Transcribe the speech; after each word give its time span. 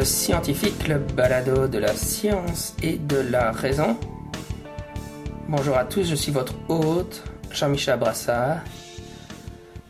Scepticisme 0.00 0.30
scientifique, 0.30 0.88
le 0.88 0.98
balado 0.98 1.66
de 1.66 1.78
la 1.78 1.94
science 1.94 2.74
et 2.82 2.96
de 2.96 3.18
la 3.18 3.52
raison. 3.52 3.98
Bonjour 5.48 5.76
à 5.76 5.84
tous, 5.84 6.04
je 6.04 6.14
suis 6.14 6.32
votre 6.32 6.54
hôte, 6.68 7.22
Jean-Michel 7.50 7.98
Brassard. 7.98 8.58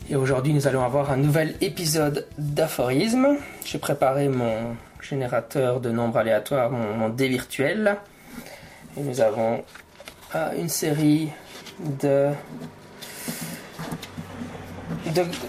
Et 0.08 0.16
aujourd'hui, 0.16 0.52
nous 0.52 0.66
allons 0.66 0.82
avoir 0.84 1.12
un 1.12 1.16
nouvel 1.16 1.54
épisode 1.60 2.26
d'aphorisme. 2.38 3.36
J'ai 3.64 3.78
préparé 3.78 4.28
mon 4.28 4.74
générateur 5.00 5.80
de 5.80 5.90
nombres 5.90 6.16
aléatoires, 6.16 6.70
mon, 6.70 7.08
dé 7.08 7.28
virtuel. 7.28 7.96
Et 8.96 9.02
nous 9.02 9.20
avons 9.20 9.62
euh, 10.34 10.50
une 10.58 10.68
série 10.68 11.28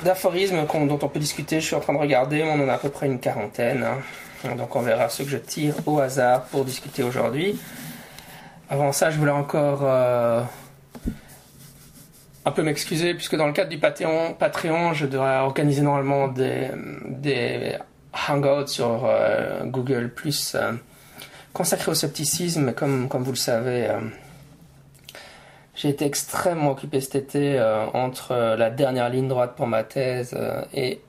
d'aphorismes 0.03 0.65
dont 0.67 0.99
on 1.01 1.07
peut 1.07 1.19
discuter. 1.19 1.61
Je 1.61 1.65
suis 1.65 1.75
en 1.75 1.79
train 1.79 1.93
de 1.93 1.99
regarder, 1.99 2.43
on 2.43 2.63
en 2.63 2.69
a 2.69 2.73
à 2.73 2.77
peu 2.77 2.89
près 2.89 3.07
une 3.07 3.19
quarantaine. 3.19 3.83
Hein. 3.83 3.97
Donc 4.43 4.75
on 4.75 4.81
verra 4.81 5.09
ceux 5.09 5.23
que 5.23 5.29
je 5.29 5.37
tire 5.37 5.75
au 5.85 5.99
hasard 5.99 6.43
pour 6.45 6.65
discuter 6.65 7.03
aujourd'hui. 7.03 7.59
Avant 8.69 8.91
ça, 8.91 9.11
je 9.11 9.17
voulais 9.19 9.31
encore 9.31 9.81
euh, 9.83 10.41
un 12.45 12.51
peu 12.51 12.63
m'excuser, 12.63 13.13
puisque 13.13 13.35
dans 13.35 13.47
le 13.47 13.53
cadre 13.53 13.69
du 13.69 13.77
Patreon, 13.77 14.93
je 14.93 15.05
devrais 15.05 15.39
organiser 15.39 15.81
normalement 15.81 16.27
des, 16.29 17.77
hangouts 18.29 18.67
sur 18.67 19.05
euh, 19.05 19.63
Google, 19.65 20.09
plus 20.09 20.55
euh, 20.55 20.71
consacrés 21.53 21.91
au 21.91 21.95
scepticisme, 21.95 22.73
comme, 22.73 23.09
comme 23.09 23.23
vous 23.23 23.31
le 23.31 23.37
savez. 23.37 23.89
J'ai 25.75 25.89
été 25.89 26.05
extrêmement 26.05 26.71
occupé 26.71 27.01
cet 27.01 27.15
été 27.15 27.61
entre 27.93 28.55
la 28.57 28.69
dernière 28.69 29.09
ligne 29.09 29.27
droite 29.27 29.55
pour 29.55 29.67
ma 29.67 29.83
thèse 29.83 30.37
et 30.73 31.01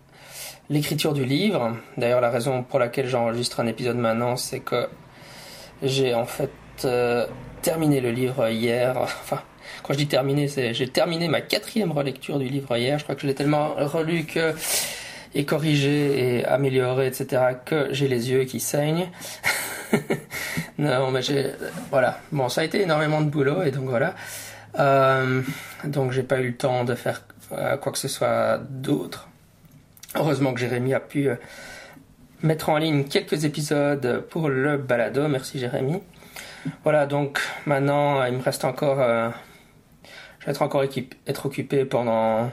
l'écriture 0.72 1.12
du 1.12 1.24
livre. 1.24 1.76
D'ailleurs, 1.96 2.20
la 2.20 2.30
raison 2.30 2.62
pour 2.62 2.78
laquelle 2.78 3.06
j'enregistre 3.06 3.60
un 3.60 3.66
épisode 3.66 3.96
maintenant, 3.96 4.36
c'est 4.36 4.60
que 4.60 4.88
j'ai 5.82 6.14
en 6.14 6.26
fait 6.26 6.50
terminé 7.60 8.00
le 8.00 8.10
livre 8.10 8.48
hier. 8.48 8.96
Enfin, 9.00 9.42
quand 9.82 9.92
je 9.92 9.98
dis 9.98 10.06
terminé, 10.06 10.48
c'est 10.48 10.74
j'ai 10.74 10.88
terminé 10.88 11.28
ma 11.28 11.40
quatrième 11.40 11.92
relecture 11.92 12.38
du 12.38 12.46
livre 12.46 12.76
hier. 12.76 12.98
Je 12.98 13.04
crois 13.04 13.14
que 13.14 13.22
je 13.22 13.26
l'ai 13.26 13.34
tellement 13.34 13.74
relu 13.76 14.24
que 14.24 14.54
et 15.34 15.44
corrigé 15.44 16.36
et 16.36 16.44
amélioré, 16.44 17.06
etc., 17.06 17.42
que 17.64 17.88
j'ai 17.90 18.08
les 18.08 18.30
yeux 18.30 18.44
qui 18.44 18.60
saignent. 18.60 19.08
non, 20.78 21.10
mais 21.10 21.22
j'ai 21.22 21.52
voilà. 21.90 22.18
Bon, 22.32 22.48
ça 22.48 22.62
a 22.62 22.64
été 22.64 22.82
énormément 22.82 23.20
de 23.20 23.30
boulot 23.30 23.62
et 23.62 23.70
donc 23.70 23.88
voilà. 23.88 24.14
Euh, 24.78 25.42
donc 25.84 26.12
j'ai 26.12 26.22
pas 26.22 26.40
eu 26.40 26.48
le 26.48 26.56
temps 26.56 26.84
de 26.84 26.94
faire 26.94 27.22
euh, 27.52 27.76
quoi 27.76 27.92
que 27.92 27.98
ce 27.98 28.08
soit 28.08 28.58
d'autre. 28.58 29.28
Heureusement 30.14 30.52
que 30.52 30.60
Jérémy 30.60 30.94
a 30.94 31.00
pu 31.00 31.28
euh, 31.28 31.36
mettre 32.42 32.68
en 32.68 32.76
ligne 32.76 33.04
quelques 33.04 33.44
épisodes 33.44 34.24
pour 34.30 34.48
le 34.48 34.76
balado. 34.76 35.26
Merci 35.28 35.58
Jérémy. 35.58 36.00
Voilà, 36.84 37.06
donc 37.06 37.40
maintenant 37.66 38.24
il 38.24 38.34
me 38.34 38.42
reste 38.42 38.64
encore. 38.64 38.98
je 38.98 40.46
vais 40.46 40.52
être 40.52 40.62
encore 40.62 40.84
occupé 41.44 41.84
pendant 41.84 42.52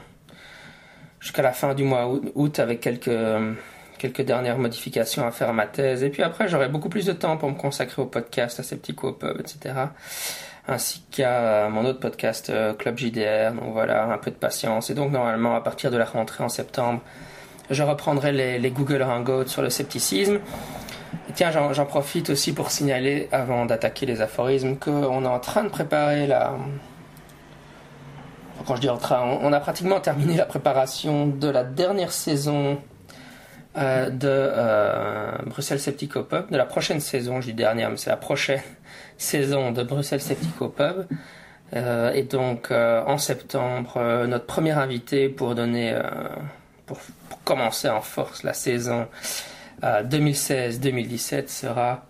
jusqu'à 1.20 1.42
la 1.42 1.52
fin 1.52 1.74
du 1.74 1.84
mois 1.84 2.10
août 2.34 2.58
avec 2.58 2.80
quelques 2.80 3.10
quelques 3.98 4.22
dernières 4.22 4.58
modifications 4.58 5.26
à 5.26 5.30
faire 5.30 5.50
à 5.50 5.52
ma 5.52 5.66
thèse. 5.66 6.02
Et 6.02 6.08
puis 6.08 6.22
après, 6.22 6.48
j'aurai 6.48 6.68
beaucoup 6.68 6.88
plus 6.88 7.06
de 7.06 7.12
temps 7.12 7.36
pour 7.36 7.50
me 7.50 7.54
consacrer 7.54 8.00
au 8.02 8.06
podcast, 8.06 8.58
à 8.58 8.62
ces 8.62 8.76
petits 8.76 8.94
Pub, 8.94 9.38
etc 9.38 9.74
ainsi 10.70 11.02
qu'à 11.10 11.68
mon 11.68 11.84
autre 11.84 12.00
podcast 12.00 12.50
euh, 12.50 12.74
Club 12.74 12.96
JDR. 12.96 13.52
Donc 13.52 13.72
voilà, 13.72 14.04
un 14.04 14.18
peu 14.18 14.30
de 14.30 14.36
patience. 14.36 14.90
Et 14.90 14.94
donc 14.94 15.12
normalement, 15.12 15.54
à 15.54 15.60
partir 15.60 15.90
de 15.90 15.96
la 15.96 16.04
rentrée 16.04 16.44
en 16.44 16.48
septembre, 16.48 17.00
je 17.70 17.82
reprendrai 17.82 18.32
les, 18.32 18.70
Google 18.70 19.02
Hangouts 19.02 19.46
sur 19.46 19.62
le 19.62 19.70
scepticisme. 19.70 20.40
Tiens, 21.34 21.50
j'en 21.50 21.86
profite 21.86 22.30
aussi 22.30 22.52
pour 22.52 22.70
signaler, 22.70 23.28
avant 23.32 23.64
d'attaquer 23.64 24.06
les 24.06 24.20
aphorismes, 24.20 24.76
qu'on 24.76 25.24
est 25.24 25.28
en 25.28 25.40
train 25.40 25.64
de 25.64 25.68
préparer 25.68 26.26
la... 26.26 26.54
Quand 28.66 28.76
je 28.76 28.82
dis 28.82 28.90
en 28.90 28.98
train, 28.98 29.38
on 29.40 29.52
a 29.52 29.60
pratiquement 29.60 30.00
terminé 30.00 30.36
la 30.36 30.44
préparation 30.44 31.26
de 31.26 31.48
la 31.48 31.64
dernière 31.64 32.12
saison 32.12 32.78
euh, 33.78 34.10
de 34.10 34.28
euh, 34.28 35.30
Bruxelles 35.46 35.78
Sceptico 35.78 36.24
Pub, 36.24 36.50
de 36.50 36.56
la 36.56 36.66
prochaine 36.66 36.98
saison, 36.98 37.40
je 37.40 37.46
dis 37.46 37.54
dernière, 37.54 37.88
mais 37.88 37.96
c'est 37.96 38.10
la 38.10 38.16
prochaine 38.16 38.60
saison 39.16 39.70
de 39.70 39.84
Bruxelles 39.84 40.20
Sceptico 40.20 40.68
Pub. 40.68 41.06
Euh, 41.74 42.12
et 42.12 42.24
donc 42.24 42.72
en 42.72 43.16
septembre, 43.16 44.26
notre 44.26 44.46
premier 44.46 44.72
invité 44.72 45.28
pour 45.28 45.54
donner, 45.54 45.96
pour, 46.94 47.42
commencer 47.44 47.88
en 47.88 48.00
force 48.00 48.42
la 48.42 48.52
saison 48.52 49.08
2016-2017 49.82 51.48
sera 51.48 52.06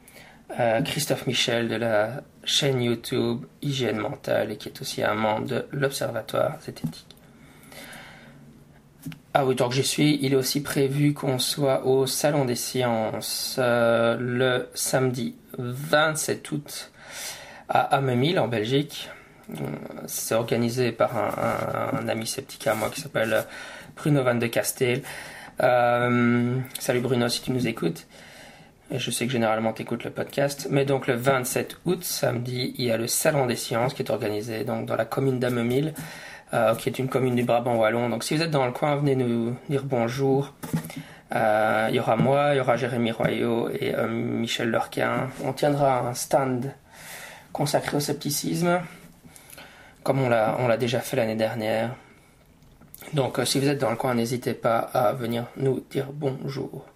Christophe 0.85 1.27
Michel 1.27 1.69
de 1.69 1.77
la 1.77 2.23
chaîne 2.45 2.83
YouTube 2.83 3.45
Hygiène 3.63 3.99
Mentale 3.99 4.53
et 4.53 4.57
qui 4.57 4.69
est 4.69 4.81
aussi 4.81 5.03
un 5.03 5.15
membre 5.15 5.47
de 5.47 5.67
l'Observatoire 5.71 6.61
Zététique. 6.61 7.07
Ah 9.33 9.47
oui, 9.47 9.55
que 9.55 9.71
j'y 9.71 9.85
suis, 9.85 10.19
il 10.23 10.33
est 10.33 10.37
aussi 10.37 10.61
prévu 10.61 11.15
qu'on 11.15 11.39
soit 11.39 11.87
au 11.87 12.07
Salon 12.07 12.45
des 12.45 12.57
Sciences 12.57 13.57
euh, 13.61 14.17
le 14.19 14.69
samedi 14.75 15.37
27 15.57 16.51
août 16.51 16.91
à 17.69 17.81
Amemil 17.97 18.41
en 18.41 18.49
Belgique. 18.49 19.09
Euh, 19.51 19.55
c'est 20.07 20.35
organisé 20.35 20.91
par 20.91 21.17
un, 21.17 22.09
ami 22.09 22.27
sceptique 22.27 22.67
à 22.67 22.75
moi 22.75 22.91
qui 22.91 23.01
s'appelle 23.01 23.45
Bruno 24.01 24.23
Van 24.23 24.35
de 24.35 24.47
Castel. 24.47 25.03
Euh, 25.63 26.59
salut 26.79 27.01
Bruno 27.01 27.29
si 27.29 27.43
tu 27.43 27.53
nous 27.53 27.69
écoutes. 27.69 28.07
Je 28.91 29.11
sais 29.11 29.27
que 29.27 29.33
généralement 29.33 29.75
tu 29.75 29.83
écoutes 29.83 30.05
le 30.05 30.11
podcast. 30.11 30.69
Mais 30.71 30.87
donc 30.87 31.07
le 31.07 31.17
27 31.17 31.77
août, 31.85 32.03
samedi, 32.03 32.75
il 32.79 32.87
y 32.87 32.91
a 32.91 32.97
le 32.97 33.07
Salon 33.07 33.45
des 33.45 33.57
Sciences 33.57 33.93
qui 33.93 34.01
est 34.01 34.11
organisé 34.11 34.65
donc 34.65 34.87
dans 34.87 34.97
la 34.97 35.05
commune 35.05 35.39
d'Amemil. 35.39 35.93
Euh, 36.55 36.75
qui 36.75 36.89
est 36.89 36.99
une 36.99 37.09
commune 37.09 37.37
du 37.37 37.45
Brabant 37.45 37.77
wallon. 37.77 38.09
Donc 38.09 38.25
si 38.25 38.35
vous 38.35 38.43
êtes 38.43 38.51
dans 38.51 38.65
le 38.65 38.73
coin, 38.73 38.97
venez 38.97 39.17
nous 39.17 39.55
dire 39.69 39.85
bonjour. 39.85 40.55
Euh, 41.35 41.89
il 41.91 41.95
y 41.95 42.01
aura 42.01 42.17
moi, 42.17 42.55
il 42.55 42.57
y 42.57 42.61
aura 42.61 42.77
Jérémy 42.77 43.13
Royaux 43.13 43.69
et 43.69 43.95
Michel 44.09 44.71
Lurquin. 44.71 45.29
On 45.45 45.53
tiendra 45.53 46.09
un 46.09 46.15
stand 46.15 46.73
consacré 47.53 47.99
au 47.99 48.01
scepticisme, 48.01 48.81
comme 50.03 50.21
on 50.21 50.29
l'a 50.31 50.77
déjà 50.79 51.01
fait 51.01 51.17
l'année 51.17 51.37
dernière. 51.37 51.91
Donc 53.15 53.41
si 53.45 53.59
vous 53.59 53.69
êtes 53.69 53.79
dans 53.79 53.91
le 53.91 53.97
coin, 53.97 54.15
n'hésitez 54.15 54.55
pas 54.55 54.79
à 54.79 55.13
venir 55.13 55.47
nous 55.57 55.85
dire 55.91 56.09
bonjour. 56.13 56.87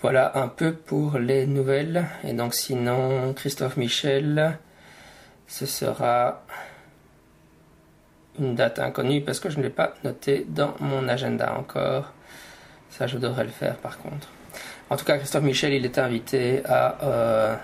Voilà 0.00 0.38
un 0.38 0.48
peu 0.48 0.72
pour 0.74 1.18
les 1.18 1.46
nouvelles. 1.46 2.06
Et 2.24 2.32
donc 2.32 2.54
sinon, 2.54 3.32
Christophe 3.34 3.76
Michel, 3.76 4.58
ce 5.46 5.66
sera 5.66 6.42
une 8.38 8.54
date 8.54 8.78
inconnue 8.78 9.22
parce 9.22 9.40
que 9.40 9.50
je 9.50 9.58
ne 9.58 9.64
l'ai 9.64 9.70
pas 9.70 9.94
noté 10.04 10.46
dans 10.48 10.74
mon 10.80 11.08
agenda 11.08 11.56
encore. 11.56 12.12
Ça, 12.90 13.06
je 13.06 13.18
devrais 13.18 13.44
le 13.44 13.50
faire 13.50 13.76
par 13.76 13.98
contre. 13.98 14.28
En 14.90 14.96
tout 14.96 15.04
cas, 15.04 15.18
Christophe 15.18 15.44
Michel, 15.44 15.74
il 15.74 15.84
est 15.84 15.98
invité 15.98 16.64
à 16.64 16.96
euh, 17.02 17.56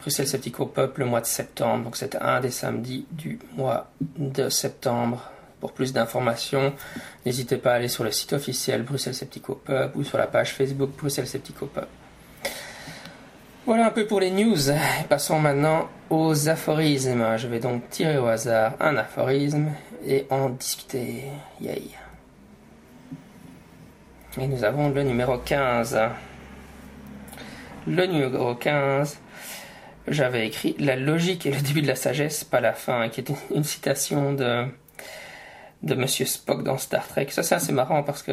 Bruxelles 0.00 0.28
Sceptico 0.28 0.66
Peuple 0.66 1.00
le 1.00 1.06
mois 1.06 1.20
de 1.20 1.26
septembre. 1.26 1.84
Donc, 1.84 1.96
c'est 1.96 2.14
un 2.16 2.40
des 2.40 2.50
samedis 2.50 3.06
du 3.10 3.38
mois 3.56 3.90
de 4.00 4.48
septembre. 4.48 5.30
Pour 5.60 5.72
plus 5.72 5.92
d'informations, 5.92 6.74
n'hésitez 7.24 7.56
pas 7.56 7.72
à 7.72 7.74
aller 7.76 7.88
sur 7.88 8.04
le 8.04 8.10
site 8.10 8.32
officiel 8.32 8.82
Bruxelles 8.82 9.14
Sceptico 9.14 9.54
Peuple 9.54 9.98
ou 9.98 10.04
sur 10.04 10.18
la 10.18 10.26
page 10.26 10.52
Facebook 10.52 10.90
Bruxelles 10.96 11.26
Sceptico 11.26 11.66
Peuple. 11.66 11.88
Voilà 13.66 13.86
un 13.86 13.90
peu 13.90 14.06
pour 14.06 14.20
les 14.20 14.30
news. 14.30 14.58
Passons 15.08 15.38
maintenant 15.38 15.88
aux 16.10 16.48
aphorismes. 16.50 17.38
Je 17.38 17.48
vais 17.48 17.60
donc 17.60 17.88
tirer 17.88 18.18
au 18.18 18.26
hasard 18.26 18.74
un 18.78 18.96
aphorisme 18.96 19.70
et 20.06 20.26
en 20.28 20.50
discuter. 20.50 21.24
Yay. 21.62 21.88
Et 24.38 24.46
nous 24.46 24.64
avons 24.64 24.90
le 24.90 25.02
numéro 25.02 25.38
15. 25.38 25.98
Le 27.86 28.06
numéro 28.06 28.54
15, 28.54 29.18
j'avais 30.08 30.46
écrit 30.46 30.74
La 30.78 30.96
logique 30.96 31.46
est 31.46 31.50
le 31.50 31.60
début 31.60 31.82
de 31.82 31.86
la 31.86 31.96
sagesse, 31.96 32.42
pas 32.42 32.60
la 32.60 32.72
fin, 32.72 33.08
qui 33.10 33.20
est 33.20 33.30
une, 33.54 33.62
citation 33.62 34.32
de, 34.32 34.64
de 35.84 35.94
Monsieur 35.94 36.24
Spock 36.24 36.62
dans 36.62 36.78
Star 36.78 37.06
Trek. 37.06 37.28
Ça, 37.30 37.42
c'est 37.42 37.54
assez 37.54 37.72
marrant 37.72 38.02
parce 38.02 38.22
que 38.22 38.32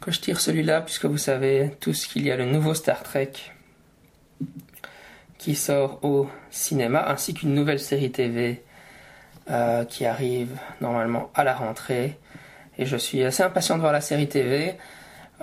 quand 0.00 0.10
je 0.10 0.20
tire 0.20 0.40
celui-là, 0.40 0.82
puisque 0.82 1.06
vous 1.06 1.18
savez 1.18 1.70
tous 1.80 2.06
qu'il 2.06 2.24
y 2.26 2.30
a 2.30 2.36
le 2.36 2.44
nouveau 2.44 2.74
Star 2.74 3.02
Trek 3.02 3.32
qui 5.38 5.54
sort 5.54 5.98
au 6.02 6.28
cinéma, 6.50 7.06
ainsi 7.08 7.34
qu'une 7.34 7.54
nouvelle 7.54 7.80
série 7.80 8.10
TV 8.10 8.62
euh, 9.50 9.84
qui 9.84 10.06
arrive 10.06 10.56
normalement 10.80 11.30
à 11.34 11.44
la 11.44 11.54
rentrée. 11.54 12.18
Et 12.78 12.86
je 12.86 12.96
suis 12.96 13.22
assez 13.22 13.42
impatient 13.42 13.76
de 13.76 13.80
voir 13.80 13.92
la 13.92 14.00
série 14.00 14.28
TV. 14.28 14.74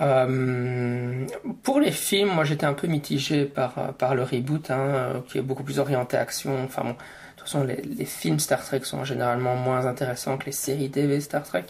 Euh, 0.00 1.26
pour 1.62 1.80
les 1.80 1.92
films, 1.92 2.30
moi 2.30 2.44
j'étais 2.44 2.66
un 2.66 2.72
peu 2.72 2.86
mitigé 2.86 3.44
par, 3.44 4.14
le 4.14 4.22
reboot, 4.22 4.70
hein, 4.70 5.22
qui 5.28 5.38
est 5.38 5.42
beaucoup 5.42 5.62
plus 5.62 5.78
orienté 5.78 6.16
action. 6.16 6.64
Enfin 6.64 6.82
bon, 6.82 6.96
toute 7.42 7.52
façon, 7.52 7.64
les, 7.64 8.04
films 8.04 8.38
Star 8.38 8.64
Trek 8.64 8.80
sont 8.84 9.04
généralement 9.04 9.56
moins 9.56 9.86
intéressants 9.86 10.38
que 10.38 10.46
les 10.46 10.52
séries 10.52 10.90
TV 10.90 11.20
Star 11.20 11.42
Trek. 11.42 11.64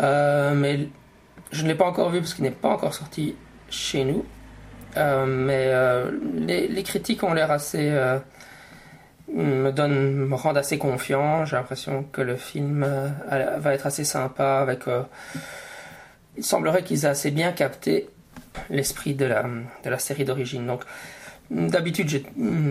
Euh, 0.00 0.54
mais 0.54 0.88
je 1.50 1.62
ne 1.62 1.68
l'ai 1.68 1.74
pas 1.74 1.84
encore 1.86 2.10
vu 2.10 2.20
parce 2.20 2.34
qu'il 2.34 2.44
n'est 2.44 2.50
pas 2.50 2.70
encore 2.70 2.94
sorti 2.94 3.36
chez 3.68 4.04
nous. 4.04 4.24
mais 4.96 5.72
les, 6.34 6.68
les, 6.68 6.82
critiques 6.82 7.22
ont 7.22 7.34
l'air 7.34 7.50
assez 7.50 7.90
me 9.32 9.70
donne 9.70 10.14
me 10.26 10.34
rendent 10.34 10.58
assez 10.58 10.78
confiant. 10.78 11.44
J'ai 11.44 11.56
l'impression 11.56 12.04
que 12.04 12.20
le 12.20 12.36
film 12.36 12.86
va 13.26 13.74
être 13.74 13.86
assez 13.86 14.04
sympa 14.04 14.58
avec 14.60 14.84
il 16.36 16.44
semblerait 16.44 16.82
qu'ils 16.82 17.04
aient 17.04 17.08
assez 17.08 17.30
bien 17.30 17.52
capté 17.52 18.08
l'esprit 18.70 19.14
de 19.14 19.24
la, 19.24 19.44
de 19.84 19.90
la 19.90 19.98
série 19.98 20.24
d'origine. 20.24 20.66
Donc, 20.66 20.82
d'habitude, 21.52 22.24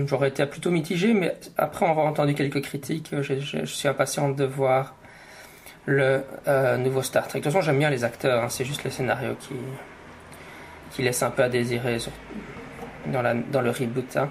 j'aurais 0.08 0.30
été 0.30 0.46
plutôt 0.46 0.72
mitigé, 0.72 1.14
mais 1.14 1.36
après 1.58 1.86
avoir 1.86 2.08
entendu 2.08 2.34
quelques 2.34 2.62
critiques, 2.62 3.14
je, 3.22 3.66
suis 3.66 3.88
impatient 3.88 4.30
de 4.30 4.44
voir 4.44 4.96
le 5.86 6.24
euh, 6.48 6.78
nouveau 6.78 7.02
Star 7.02 7.28
Trek. 7.28 7.40
De 7.40 7.44
toute 7.44 7.54
façon, 7.54 7.64
j'aime 7.64 7.78
bien 7.78 7.90
les 7.90 8.04
acteurs, 8.04 8.44
hein, 8.44 8.50
c'est 8.50 8.66
juste 8.66 8.84
le 8.84 8.90
scénario 8.90 9.36
qui, 10.92 11.04
laisse 11.04 11.24
un 11.24 11.32
peu 11.32 11.44
à 11.44 11.50
désirer 11.50 11.98
dans, 13.08 13.22
le 13.22 13.70
reboot. 13.70 14.18
Hein. 14.18 14.30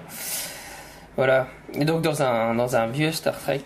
Voilà. 1.15 1.47
Et 1.73 1.85
donc, 1.85 2.01
dans 2.01 2.21
un, 2.21 2.87
vieux 2.87 3.11
Star 3.11 3.37
Trek, 3.37 3.65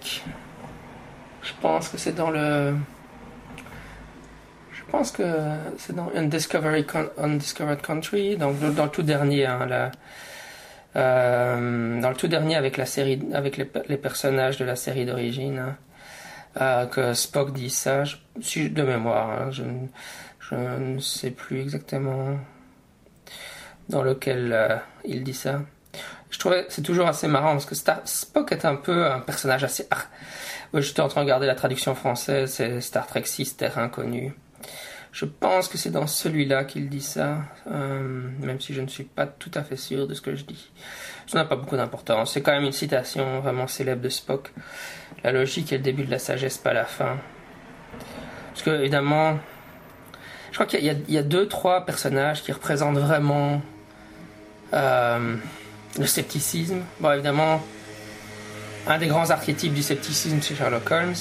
je 1.41 1.51
pense 1.61 1.89
que 1.89 1.97
c'est 1.97 2.15
dans 2.15 2.29
le 2.29 2.73
je 4.71 4.91
pense 4.91 5.11
que 5.11 5.23
c'est 5.77 5.95
dans 5.95 6.09
Undiscovered 6.15 7.81
Country, 7.81 8.37
donc 8.37 8.59
dans, 8.59 8.85
le 8.85 8.89
tout 8.89 9.01
dernier, 9.01 9.45
hein, 9.45 9.67
euh, 9.69 9.89
dans 10.95 12.09
le 12.09 12.15
tout 12.15 12.27
dernier 12.27 12.55
avec 12.55 12.77
la 12.77 12.85
série, 12.85 13.19
avec 13.33 13.57
les, 13.57 13.97
personnages 13.97 14.57
de 14.57 14.65
la 14.65 14.75
série 14.75 15.05
d'origine, 15.05 15.59
hein, 15.59 15.77
euh, 16.61 16.85
que 16.85 17.13
Spock 17.13 17.51
dit 17.53 17.69
ça, 17.69 18.03
de 18.03 18.81
mémoire, 18.81 19.29
hein, 19.29 19.51
je, 19.51 20.55
ne 20.55 20.99
sais 20.99 21.31
plus 21.31 21.59
exactement 21.59 22.37
dans 23.89 24.03
lequel 24.03 24.53
euh, 24.53 24.77
il 25.03 25.23
dit 25.23 25.33
ça. 25.33 25.61
Je 26.29 26.39
trouvais 26.39 26.65
c'est 26.69 26.81
toujours 26.81 27.07
assez 27.07 27.27
marrant 27.27 27.51
parce 27.51 27.65
que 27.65 27.75
Spock 27.75 28.51
est 28.51 28.65
un 28.65 28.75
peu 28.75 29.05
un 29.05 29.19
personnage 29.19 29.63
assez. 29.63 29.87
Je 30.73 30.81
J'étais 30.81 31.01
en 31.01 31.07
train 31.07 31.21
de 31.21 31.25
regarder 31.25 31.47
la 31.47 31.55
traduction 31.55 31.95
française, 31.95 32.51
c'est 32.51 32.81
Star 32.81 33.07
Trek 33.07 33.23
6, 33.25 33.57
Terre 33.57 33.77
inconnue. 33.77 34.33
Je 35.15 35.23
pense 35.23 35.69
que 35.69 35.77
c'est 35.77 35.91
dans 35.91 36.07
celui-là 36.07 36.65
qu'il 36.65 36.89
dit 36.89 37.01
ça, 37.01 37.37
euh, 37.71 38.27
même 38.41 38.59
si 38.59 38.73
je 38.73 38.81
ne 38.81 38.87
suis 38.87 39.05
pas 39.05 39.25
tout 39.25 39.51
à 39.53 39.63
fait 39.63 39.77
sûr 39.77 40.07
de 40.07 40.13
ce 40.13 40.19
que 40.19 40.35
je 40.35 40.43
dis. 40.43 40.69
Ça 41.25 41.37
n'a 41.37 41.45
pas 41.45 41.55
beaucoup 41.55 41.77
d'importance. 41.77 42.33
C'est 42.33 42.41
quand 42.41 42.51
même 42.51 42.65
une 42.65 42.73
citation 42.73 43.39
vraiment 43.39 43.65
célèbre 43.65 44.01
de 44.01 44.09
Spock. 44.09 44.51
La 45.23 45.31
logique 45.31 45.71
est 45.71 45.77
le 45.77 45.83
début 45.83 46.03
de 46.03 46.11
la 46.11 46.19
sagesse, 46.19 46.57
pas 46.57 46.73
la 46.73 46.83
fin. 46.83 47.15
Parce 48.49 48.63
que, 48.63 48.71
évidemment, 48.71 49.39
je 50.51 50.55
crois 50.55 50.65
qu'il 50.65 50.83
y, 50.83 51.17
a 51.17 51.23
deux, 51.23 51.47
trois 51.47 51.85
personnages 51.85 52.43
qui 52.43 52.51
représentent 52.51 52.97
vraiment 52.97 53.61
euh, 54.73 55.37
le 55.97 56.05
scepticisme. 56.05 56.81
Bon, 56.99 57.13
évidemment, 57.13 57.63
un 58.85 58.97
des 58.97 59.07
grands 59.07 59.29
archétypes 59.29 59.73
du 59.73 59.81
scepticisme, 59.81 60.41
c'est 60.41 60.55
Sherlock 60.55 60.91
Holmes. 60.91 61.15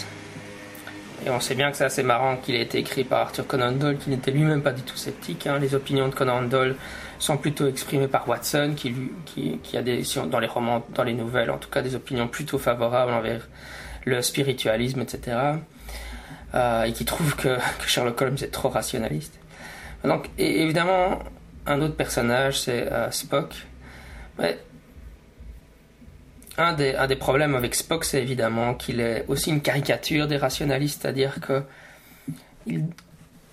Et 1.27 1.31
on 1.31 1.41
sait 1.41 1.55
bien 1.55 1.71
que 1.71 1.77
c'est 1.77 1.85
assez 1.85 2.03
marrant 2.03 2.37
qu'il 2.37 2.55
ait 2.55 2.63
été 2.63 2.79
écrit 2.79 3.05
par 3.05 3.21
Arthur 3.21 3.47
Conan 3.47 3.73
Doyle, 3.73 3.97
qui 3.97 4.11
n'était 4.11 4.31
lui-même 4.31 4.63
pas 4.63 4.73
du 4.73 4.83
tout 4.83 4.97
sceptique. 4.97 5.47
Hein. 5.47 5.59
Les 5.59 5.75
opinions 5.75 6.09
de 6.09 6.15
Conan 6.15 6.43
Doyle 6.43 6.77
sont 7.19 7.39
plutôt 7.39 7.67
exprimées 7.67 8.09
par 8.09 8.29
Watson, 8.29 8.75
qui, 8.77 9.59
a 9.75 9.83
des, 9.83 10.03
dans 10.31 10.39
les 10.39 10.47
romans, 10.47 10.85
dans 10.95 11.03
les 11.03 11.15
nouvelles, 11.15 11.51
en 11.51 11.57
tout 11.57 11.71
cas 11.71 11.81
des 11.81 11.95
opinions 11.95 12.29
plutôt 12.29 12.59
favorables 12.59 13.13
envers 13.13 13.49
le 14.05 14.21
spiritualisme, 14.21 15.01
etc. 15.01 15.39
Euh, 16.55 16.85
et 16.85 16.93
qui 16.93 17.07
trouve 17.07 17.35
que, 17.37 17.57
Sherlock 17.87 18.21
Holmes 18.21 18.37
est 18.43 18.53
trop 18.53 18.69
rationaliste. 18.69 19.39
Donc, 20.05 20.29
évidemment, 20.37 21.21
un 21.67 21.81
autre 21.81 21.97
personnage, 21.97 22.61
c'est 22.61 22.93
euh, 22.93 23.11
Spock. 23.11 23.55
Un 26.59 26.73
des, 26.75 27.17
problèmes 27.17 27.55
avec 27.55 27.75
Spock, 27.75 28.05
c'est 28.05 28.23
évidemment 28.23 28.75
qu'il 28.75 29.01
est 29.01 29.25
aussi 29.29 29.51
une 29.51 29.61
caricature 29.61 30.27
des 30.27 30.37
rationalistes, 30.37 31.03
c'est-à-dire 31.03 31.41
que 31.41 31.63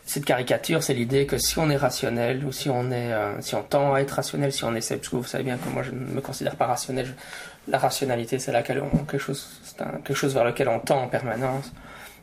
cette 0.06 0.26
caricature, 0.26 0.84
c'est 0.84 0.94
l'idée 0.94 1.26
que 1.26 1.38
si 1.38 1.58
on 1.58 1.70
est 1.70 1.78
rationnel 1.78 2.46
ou 2.46 2.52
si 2.52 2.70
on 2.70 2.92
euh, 2.92 3.40
tend 3.70 3.94
à 3.94 4.02
être 4.02 4.12
rationnel, 4.12 4.52
si 4.52 4.64
on 4.64 4.76
essaie, 4.76 4.98
parce 4.98 5.10
que 5.10 5.16
vous 5.16 5.24
savez 5.24 5.44
bien 5.44 5.58
que 5.58 5.70
moi 5.70 5.84
je 5.84 5.92
ne 5.92 6.00
me 6.00 6.22
considère 6.22 6.56
pas 6.56 6.68
rationnel, 6.68 7.16
la 7.68 7.78
rationalité 7.78 8.38
c'est 8.40 8.52
laquelle 8.52 8.82
on, 8.82 8.98
quelque 9.06 9.18
chose, 9.18 9.62
c'est 9.64 9.78
quelque 9.78 10.14
chose 10.14 10.34
vers 10.34 10.46
lequel 10.46 10.70
on 10.70 10.80
tend 10.80 11.04
en 11.04 11.08
permanence, 11.08 11.72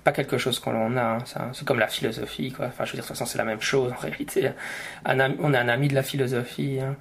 pas 0.04 0.12
quelque 0.12 0.38
chose 0.38 0.58
qu'on 0.60 0.96
a. 0.96 1.00
Hein, 1.00 1.18
c'est 1.52 1.66
comme 1.66 1.78
la 1.78 1.88
philosophie, 1.88 2.52
quoi. 2.52 2.66
Enfin, 2.66 2.84
je 2.84 2.92
veux 2.92 2.96
dire, 2.96 3.04
de 3.04 3.08
toute 3.08 3.16
façon, 3.16 3.26
c'est 3.26 3.38
la 3.38 3.44
même 3.44 3.60
chose 3.60 3.92
en 3.92 4.00
réalité. 4.00 4.52
on 5.04 5.54
est 5.54 5.58
un 5.58 5.68
ami 5.68 5.88
de 5.88 5.94
la 5.94 6.02
philosophie, 6.02 6.78
hein. 6.80 6.94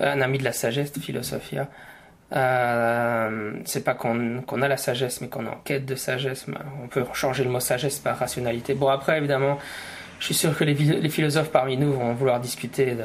un 0.00 0.20
ami 0.20 0.38
de 0.38 0.44
la 0.44 0.52
sagesse, 0.52 0.92
de 0.92 1.00
philosophie. 1.00 1.58
Hein. 1.58 1.68
Euh, 2.32 3.52
c'est 3.64 3.84
pas 3.84 3.94
qu'on 3.94 4.62
a 4.62 4.68
la 4.68 4.76
sagesse, 4.76 5.20
mais 5.20 5.28
qu'on 5.28 5.44
est 5.44 5.50
en 5.50 5.60
quête 5.64 5.86
de 5.86 5.94
sagesse. 5.94 6.46
On 6.82 6.88
peut 6.88 7.04
changer 7.12 7.44
le 7.44 7.50
mot 7.50 7.60
sagesse 7.60 7.98
par 7.98 8.18
rationalité. 8.18 8.74
Bon, 8.74 8.88
après, 8.88 9.18
évidemment, 9.18 9.58
je 10.18 10.26
suis 10.26 10.34
sûr 10.34 10.56
que 10.56 10.64
les, 10.64 10.74
philosophes 11.08 11.50
parmi 11.50 11.76
nous 11.76 11.92
vont 11.92 12.14
vouloir 12.14 12.40
discuter 12.40 12.96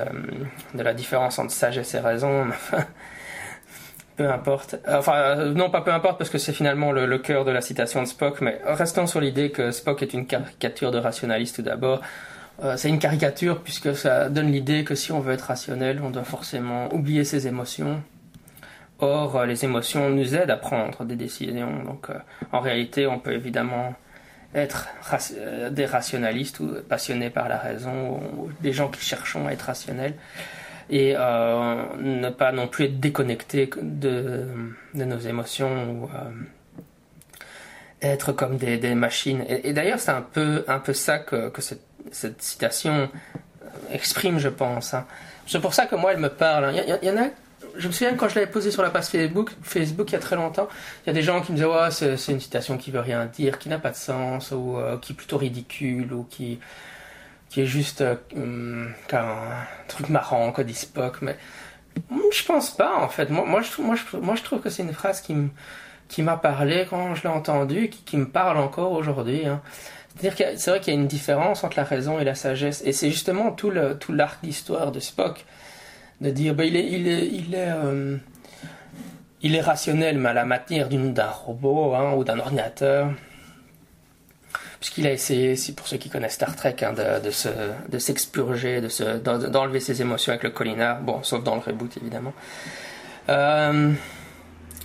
de, 0.73 0.83
la 0.83 0.93
différence 0.93 1.37
entre 1.37 1.51
sagesse 1.51 1.93
et 1.93 1.99
raison. 1.99 2.47
peu 4.15 4.29
importe. 4.29 4.75
Enfin, 4.87 5.13
euh, 5.15 5.53
non, 5.53 5.69
pas 5.69 5.81
peu 5.81 5.91
importe, 5.93 6.17
parce 6.17 6.29
que 6.29 6.37
c'est 6.37 6.53
finalement 6.53 6.91
le, 6.91 7.05
le, 7.05 7.19
cœur 7.19 7.45
de 7.45 7.51
la 7.51 7.61
citation 7.61 8.01
de 8.01 8.07
Spock, 8.07 8.41
mais 8.41 8.59
restons 8.65 9.07
sur 9.07 9.21
l'idée 9.21 9.51
que 9.51 9.71
Spock 9.71 10.01
est 10.01 10.13
une 10.13 10.25
caricature 10.25 10.91
de 10.91 10.97
rationaliste 10.97 11.57
tout 11.57 11.61
d'abord. 11.61 12.01
Euh, 12.63 12.75
c'est 12.75 12.89
une 12.89 12.99
caricature 12.99 13.61
puisque 13.61 13.95
ça 13.95 14.27
donne 14.29 14.51
l'idée 14.51 14.83
que 14.83 14.95
si 14.95 15.11
on 15.11 15.19
veut 15.21 15.33
être 15.33 15.43
rationnel, 15.43 16.01
on 16.03 16.09
doit 16.09 16.23
forcément 16.23 16.93
oublier 16.93 17.23
ses 17.23 17.47
émotions 17.47 18.01
Or, 19.01 19.37
euh, 19.37 19.45
les 19.45 19.63
émotions 19.63 20.09
nous 20.09 20.35
aident 20.35 20.51
à 20.51 20.57
prendre 20.57 21.05
des 21.05 21.15
décisions. 21.15 21.83
Donc, 21.83 22.09
euh, 22.09 22.15
en 22.51 22.59
réalité, 22.59 23.07
on 23.07 23.19
peut 23.19 23.33
évidemment 23.33 23.95
être 24.53 24.89
euh, 25.33 25.69
des 25.69 25.85
rationalistes 25.85 26.59
ou 26.59 26.73
passionnés 26.87 27.29
par 27.29 27.47
la 27.47 27.57
raison, 27.57 28.19
ou 28.37 28.49
des 28.61 28.73
gens 28.73 28.89
qui 28.89 29.01
cherchent 29.01 29.37
à 29.37 29.53
être 29.53 29.61
rationnels, 29.63 30.15
et 30.89 31.13
ne 31.13 32.29
pas 32.29 32.51
non 32.51 32.67
plus 32.67 32.85
être 32.85 32.99
déconnectés 32.99 33.69
de, 33.79 34.47
nos 34.95 35.19
émotions 35.19 35.91
ou 35.91 36.09
être 38.01 38.31
comme 38.31 38.57
des, 38.57 38.95
machines. 38.95 39.45
Et, 39.47 39.71
d'ailleurs, 39.71 39.99
c'est 39.99 40.11
un 40.11 40.23
peu, 40.23 40.65
un 40.67 40.79
peu 40.79 40.93
ça 40.93 41.19
que, 41.19 41.51
cette, 41.61 42.41
citation 42.41 43.07
exprime, 43.91 44.39
je 44.39 44.49
pense. 44.49 44.95
Hein. 44.95 45.05
C'est 45.45 45.61
pour 45.61 45.75
ça 45.75 45.85
que 45.85 45.95
moi, 45.95 46.13
elle 46.13 46.19
me 46.19 46.29
parle. 46.29 46.73
Il 46.73 46.97
y, 47.03 47.05
y 47.05 47.11
en 47.11 47.17
a 47.17 47.27
je 47.75 47.87
me 47.87 47.93
souviens 47.93 48.15
quand 48.15 48.29
je 48.29 48.35
l'avais 48.35 48.51
posé 48.51 48.71
sur 48.71 48.81
la 48.81 48.89
page 48.89 49.05
Facebook, 49.05 49.51
Facebook 49.61 50.09
il 50.09 50.13
y 50.13 50.15
a 50.15 50.19
très 50.19 50.35
longtemps, 50.35 50.67
il 51.03 51.07
y 51.07 51.09
a 51.09 51.13
des 51.13 51.21
gens 51.21 51.41
qui 51.41 51.51
me 51.51 51.57
disaient 51.57 51.69
ouais 51.69 52.17
c'est 52.17 52.31
une 52.31 52.39
citation 52.39 52.77
qui 52.77 52.91
veut 52.91 52.99
rien 52.99 53.25
dire, 53.25 53.59
qui 53.59 53.69
n'a 53.69 53.79
pas 53.79 53.91
de 53.91 53.95
sens 53.95 54.51
ou 54.51 54.77
euh, 54.77 54.97
qui 54.97 55.13
est 55.13 55.15
plutôt 55.15 55.37
ridicule 55.37 56.11
ou 56.13 56.23
qui 56.29 56.59
est 57.55 57.65
juste 57.65 58.01
euh, 58.01 58.15
hum, 58.35 58.93
un 59.11 59.35
truc 59.87 60.09
marrant 60.09 60.51
quoi 60.51 60.63
dit 60.63 60.73
Spock, 60.73 61.21
mais 61.21 61.37
hum, 62.11 62.21
je 62.31 62.43
pense 62.43 62.71
pas 62.71 62.97
en 62.97 63.09
fait. 63.09 63.29
Moi 63.29 63.61
je 63.61 64.43
trouve 64.43 64.61
que 64.61 64.69
c'est 64.69 64.83
une 64.83 64.93
phrase 64.93 65.21
qui 65.21 65.35
qui 66.09 66.23
m'a 66.23 66.37
parlé 66.37 66.87
quand 66.89 67.15
je 67.15 67.23
l'ai 67.23 67.29
entendue, 67.29 67.89
qui, 67.89 68.01
qui 68.03 68.17
me 68.17 68.27
parle 68.27 68.57
encore 68.57 68.91
aujourd'hui. 68.93 69.45
Hein. 69.45 69.61
C'est-à-dire 70.17 70.35
que 70.35 70.57
c'est 70.57 70.71
vrai 70.71 70.79
qu'il 70.79 70.93
y 70.93 70.97
a 70.97 70.99
une 70.99 71.07
différence 71.07 71.63
entre 71.63 71.77
la 71.77 71.83
raison 71.85 72.19
et 72.19 72.25
la 72.25 72.35
sagesse, 72.35 72.81
et 72.83 72.91
c'est 72.91 73.11
justement 73.11 73.51
tout 73.51 73.69
le 73.69 73.97
tout 73.97 74.11
l'arc 74.11 74.43
d'histoire 74.43 74.91
de 74.91 74.99
Spock 74.99 75.45
de 76.21 76.29
dire 76.31 76.53
bah, 76.53 76.65
il 76.65 76.75
est, 76.75 76.85
il 76.85 77.07
est, 77.07 77.27
il 77.27 77.55
est, 77.55 77.69
euh, 77.69 78.17
il 79.41 79.55
est 79.55 79.61
rationnel, 79.61 80.17
mais 80.17 80.29
à 80.29 80.33
la 80.33 80.45
matière 80.45 80.89
d'un 80.89 81.29
robot 81.29 81.95
hein, 81.95 82.13
ou 82.13 82.23
d'un 82.23 82.39
ordinateur. 82.39 83.11
Puisqu'il 84.79 85.07
a 85.07 85.11
essayé, 85.11 85.55
pour 85.75 85.87
ceux 85.87 85.97
qui 85.97 86.09
connaissent 86.09 86.35
Star 86.35 86.55
Trek, 86.55 86.77
hein, 86.83 86.93
de, 86.93 87.25
de, 87.25 87.31
se, 87.31 87.49
de 87.89 87.99
s'expurger, 87.99 88.79
de 88.79 88.87
se, 88.87 89.17
d'enlever 89.17 89.81
ses 89.81 90.01
émotions 90.01 90.31
avec 90.31 90.43
le 90.43 90.51
collinar, 90.51 91.01
bon, 91.01 91.21
sauf 91.21 91.43
dans 91.43 91.55
le 91.55 91.61
reboot 91.61 91.97
évidemment. 91.97 92.33
Euh, 93.27 93.91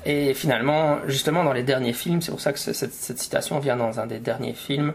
et 0.05 0.35
finalement, 0.35 0.99
justement, 1.07 1.45
dans 1.45 1.53
les 1.53 1.62
derniers 1.62 1.93
films, 1.93 2.23
c'est 2.23 2.33
pour 2.33 2.41
ça 2.41 2.53
que 2.53 2.59
cette 2.59 2.93
citation 2.93 3.61
vient 3.61 3.76
dans 3.76 4.00
un 4.00 4.07
des 4.07 4.19
derniers 4.19 4.53
films, 4.53 4.95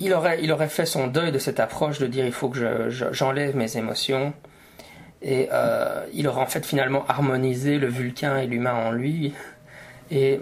il 0.00 0.12
aurait, 0.12 0.42
il 0.42 0.52
aurait 0.52 0.68
fait 0.68 0.86
son 0.86 1.06
deuil 1.06 1.32
de 1.32 1.38
cette 1.38 1.60
approche 1.60 1.98
de 1.98 2.06
dire 2.06 2.24
il 2.24 2.32
faut 2.32 2.48
que 2.48 2.90
j'enlève 2.90 3.56
mes 3.56 3.76
émotions. 3.76 4.32
Et 5.22 5.48
euh, 5.52 6.04
il 6.12 6.28
aurait 6.28 6.42
en 6.42 6.46
fait 6.46 6.64
finalement 6.64 7.04
harmonisé 7.08 7.78
le 7.78 7.88
vulcain 7.88 8.36
et 8.38 8.46
l'humain 8.46 8.74
en 8.74 8.90
lui. 8.90 9.32
Et 10.10 10.40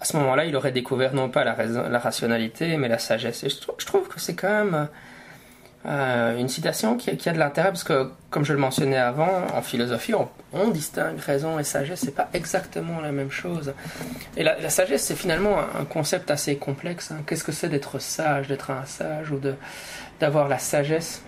à 0.00 0.04
ce 0.04 0.16
moment-là, 0.16 0.44
il 0.44 0.56
aurait 0.56 0.72
découvert 0.72 1.14
non 1.14 1.28
pas 1.28 1.44
la, 1.44 1.56
la 1.88 1.98
rationalité, 1.98 2.76
mais 2.76 2.88
la 2.88 2.98
sagesse. 2.98 3.44
Et 3.44 3.48
je 3.48 3.86
trouve 3.86 4.08
que 4.08 4.20
c'est 4.20 4.34
quand 4.34 4.64
même 4.64 4.88
euh, 5.84 6.38
une 6.38 6.48
citation 6.48 6.96
qui, 6.96 7.10
a 7.10 7.32
de 7.32 7.38
l'intérêt 7.38 7.68
parce 7.68 7.82
que, 7.82 8.10
comme 8.30 8.44
je 8.44 8.52
le 8.52 8.58
mentionnais 8.58 8.98
avant, 8.98 9.46
en 9.52 9.62
philosophie, 9.62 10.14
on, 10.14 10.68
distingue 10.68 11.18
raison 11.18 11.58
et 11.58 11.64
sagesse, 11.64 12.00
c'est 12.04 12.14
pas 12.14 12.28
exactement 12.34 13.00
la 13.00 13.10
même 13.10 13.30
chose. 13.30 13.74
Et 14.36 14.44
la, 14.44 14.70
sagesse, 14.70 15.02
c'est 15.02 15.16
finalement 15.16 15.58
un, 15.58 15.84
concept 15.84 16.30
assez 16.30 16.56
complexe. 16.56 17.10
Hein. 17.10 17.22
Qu'est-ce 17.26 17.42
que 17.42 17.52
c'est 17.52 17.68
d'être 17.68 17.98
sage, 17.98 18.46
d'être 18.46 18.70
un 18.70 18.84
sage 18.84 19.32
ou 19.32 19.40
d'avoir 20.20 20.48
la 20.48 20.58
sagesse? 20.58 21.22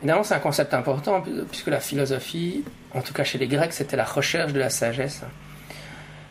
Évidemment, 0.00 0.24
c'est 0.24 0.34
un 0.34 0.40
concept 0.40 0.74
important, 0.74 1.22
puisque 1.50 1.68
la 1.68 1.80
philosophie, 1.80 2.64
en 2.92 3.02
tout 3.02 3.12
cas 3.12 3.24
chez 3.24 3.38
les 3.38 3.48
Grecs, 3.48 3.72
c'était 3.72 3.96
la 3.96 4.04
recherche 4.04 4.52
de 4.52 4.60
la 4.60 4.70
sagesse. 4.70 5.22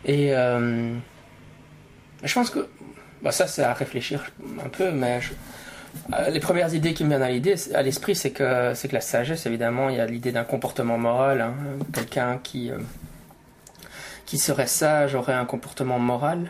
Et 0.05 0.33
euh, 0.33 0.93
je 2.23 2.33
pense 2.33 2.49
que 2.49 2.67
bah, 3.21 3.31
ça, 3.31 3.47
c'est 3.47 3.63
à 3.63 3.73
réfléchir 3.73 4.25
un 4.63 4.69
peu, 4.69 4.91
mais 4.91 5.17
euh, 5.17 5.35
les 6.29 6.39
premières 6.39 6.73
idées 6.73 6.93
qui 6.93 7.03
me 7.03 7.09
viennent 7.09 7.23
à 7.23 7.29
l'idée, 7.29 7.55
à 7.73 7.81
l'esprit, 7.81 8.15
c'est 8.15 8.31
que 8.31 8.73
c'est 8.73 8.87
que 8.87 8.93
la 8.93 9.01
sagesse, 9.01 9.45
évidemment, 9.45 9.89
il 9.89 9.97
y 9.97 9.99
a 9.99 10.05
l'idée 10.05 10.31
d'un 10.31 10.43
comportement 10.43 10.97
moral. 10.97 11.41
Hein. 11.41 11.53
Quelqu'un 11.93 12.39
qui 12.41 12.71
euh, 12.71 12.77
qui 14.25 14.37
serait 14.37 14.67
sage 14.67 15.15
aurait 15.15 15.33
un 15.33 15.45
comportement 15.45 15.99
moral. 15.99 16.49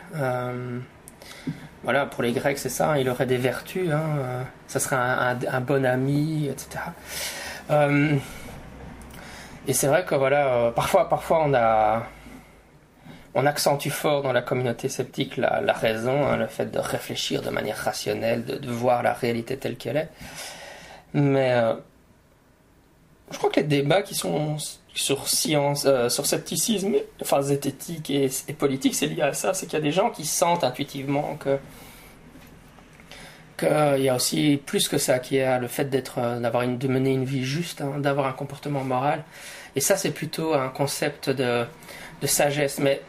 voilà, 1.84 2.06
pour 2.06 2.22
les 2.22 2.32
Grecs, 2.32 2.58
c'est 2.58 2.68
ça. 2.68 2.92
Hein. 2.92 2.98
il 2.98 3.08
aurait 3.08 3.26
des 3.26 3.36
vertus. 3.36 3.90
Hein, 3.92 4.44
ça 4.66 4.80
serait 4.80 4.96
un, 4.96 5.60
bon 5.60 5.84
ami, 5.84 6.48
etc. 6.48 6.84
et 9.66 9.72
c'est 9.72 9.86
vrai 9.86 10.04
que 10.04 10.14
voilà, 10.14 10.72
parfois, 10.74 11.08
parfois 11.08 11.44
on 11.44 11.54
a 11.54 12.02
on 13.38 13.46
accentue 13.46 13.90
fort 13.90 14.22
dans 14.22 14.32
la 14.32 14.42
communauté 14.42 14.88
sceptique 14.88 15.36
la, 15.36 15.72
raison, 15.72 16.26
hein, 16.26 16.36
le 16.36 16.48
fait 16.48 16.72
de 16.72 16.78
réfléchir 16.80 17.40
de 17.40 17.50
manière 17.50 17.76
rationnelle, 17.76 18.44
de, 18.44 18.68
voir 18.68 19.04
la 19.04 19.12
réalité 19.12 19.56
telle 19.56 19.76
qu'elle 19.76 19.96
est. 19.96 20.08
Mais 21.14 21.52
euh, 21.52 21.74
je 23.30 23.38
crois 23.38 23.48
que 23.48 23.60
les 23.60 23.66
débats 23.66 24.02
qui 24.02 24.16
sont 24.16 24.56
sur 24.92 25.28
science, 25.28 25.84
euh, 25.86 26.08
sur 26.08 26.26
scepticisme, 26.26 26.96
enfin 27.22 27.40
zététique 27.40 28.10
et, 28.10 28.28
politique, 28.58 28.96
c'est 28.96 29.06
lié 29.06 29.22
à 29.22 29.32
ça. 29.32 29.54
C'est 29.54 29.66
qu'il 29.66 29.78
y 29.78 29.82
a 29.82 29.84
des 29.84 29.92
gens 29.92 30.10
qui 30.10 30.26
sentent 30.26 30.64
intuitivement 30.64 31.36
que 31.36 31.58
qu'il 33.56 34.02
y 34.02 34.08
a 34.08 34.14
aussi 34.16 34.60
plus 34.66 34.88
que 34.88 34.98
ça, 34.98 35.20
qui 35.20 35.36
est 35.36 35.58
le 35.60 35.68
fait 35.68 35.84
d'être, 35.84 36.18
euh, 36.18 36.40
d'avoir 36.40 36.64
une, 36.64 36.78
de 36.78 36.88
mener 36.88 37.12
une 37.12 37.24
vie 37.24 37.44
juste, 37.44 37.80
hein, 37.82 37.98
d'avoir 37.98 38.26
un 38.26 38.32
comportement 38.32 38.82
moral. 38.82 39.22
Et 39.76 39.80
ça, 39.80 39.96
c'est 39.96 40.12
plutôt 40.12 40.54
un 40.54 40.68
concept 40.68 41.30
de, 41.30 41.64
de 42.20 42.26
sagesse. 42.26 42.78
Mais 42.78 43.00